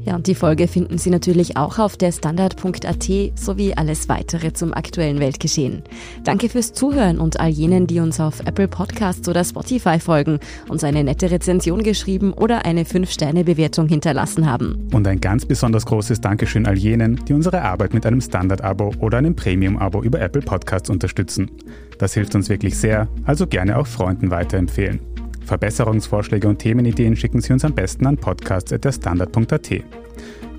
Ja, 0.05 0.17
und 0.17 0.27
die 0.27 0.35
Folge 0.35 0.69
finden 0.69 0.99
Sie 0.99 1.11
natürlich 1.11 1.57
auch 1.57 1.79
auf 1.79 1.97
der 1.97 2.13
Standard.at 2.13 3.11
sowie 3.37 3.75
alles 3.75 4.09
weitere 4.09 4.53
zum 4.53 4.75
aktuellen 4.75 5.19
Weltgeschehen. 5.19 5.83
Danke 6.25 6.51
fürs 6.51 6.75
Zuhören 6.75 7.19
und 7.19 7.41
all 7.41 7.49
jenen, 7.49 7.87
die 7.87 8.01
uns 8.01 8.21
auf 8.21 8.41
Apple 8.41 8.69
Podcasts 8.69 9.27
oder 9.29 9.43
Spotify 9.45 9.99
folgen, 9.99 10.41
uns 10.69 10.85
eine 10.85 11.03
nette 11.05 11.31
Rezension 11.31 11.83
geschrieben 11.83 12.35
oder 12.35 12.67
eine 12.67 12.83
5-Sterne-Bewertung 12.85 13.89
hinterlassen 13.89 14.51
haben. 14.51 14.89
Und 14.93 15.09
ein 15.09 15.21
ganz 15.21 15.47
besonders 15.47 15.87
großes 15.87 16.21
Dankeschön 16.21 16.67
all 16.67 16.77
jenen, 16.77 17.25
die 17.25 17.33
unsere 17.33 17.63
Arbeit 17.63 17.95
mit 17.95 18.05
einem 18.05 18.21
Standard-Abo 18.21 18.93
oder 19.01 19.19
einem 19.19 19.35
Premium-Abo 19.35 20.03
über 20.03 20.21
Apple 20.21 20.43
Podcasts 20.43 20.91
unterstützen. 20.91 21.51
Das 21.99 22.13
hilft 22.13 22.35
uns 22.35 22.51
wirklich 22.51 22.77
sehr, 22.77 23.09
also 23.25 23.47
gerne 23.47 23.79
auch 23.79 23.87
Freunden 23.87 24.31
weiterempfehlen. 24.31 25.14
Verbesserungsvorschläge 25.45 26.49
und 26.49 26.59
Themenideen 26.59 27.17
schicken 27.17 27.41
Sie 27.41 27.53
uns 27.53 27.65
am 27.65 27.75
besten 27.75 28.07
an 28.07 28.17
podcasts.derstandard.at. 28.17 29.71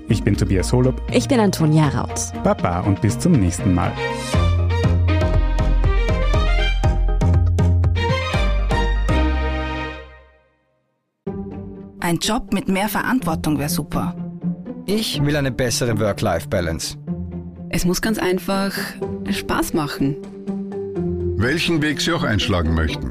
Ich 0.08 0.22
bin 0.22 0.36
Tobias 0.36 0.72
Holub. 0.72 1.02
Ich 1.12 1.26
bin 1.26 1.40
Antonia 1.40 1.88
Raut. 1.88 2.32
Baba 2.44 2.80
und 2.80 3.00
bis 3.00 3.18
zum 3.18 3.32
nächsten 3.32 3.74
Mal. 3.74 3.92
Ein 12.00 12.18
Job 12.18 12.52
mit 12.52 12.68
mehr 12.68 12.88
Verantwortung 12.88 13.58
wäre 13.58 13.68
super. 13.68 14.14
Ich 14.86 15.20
will 15.24 15.34
eine 15.34 15.50
bessere 15.50 15.98
Work-Life-Balance. 15.98 16.96
Es 17.70 17.84
muss 17.84 18.00
ganz 18.00 18.18
einfach 18.20 18.72
Spaß 19.28 19.74
machen. 19.74 20.16
Welchen 21.36 21.82
Weg 21.82 22.00
Sie 22.00 22.12
auch 22.12 22.22
einschlagen 22.22 22.74
möchten. 22.74 23.10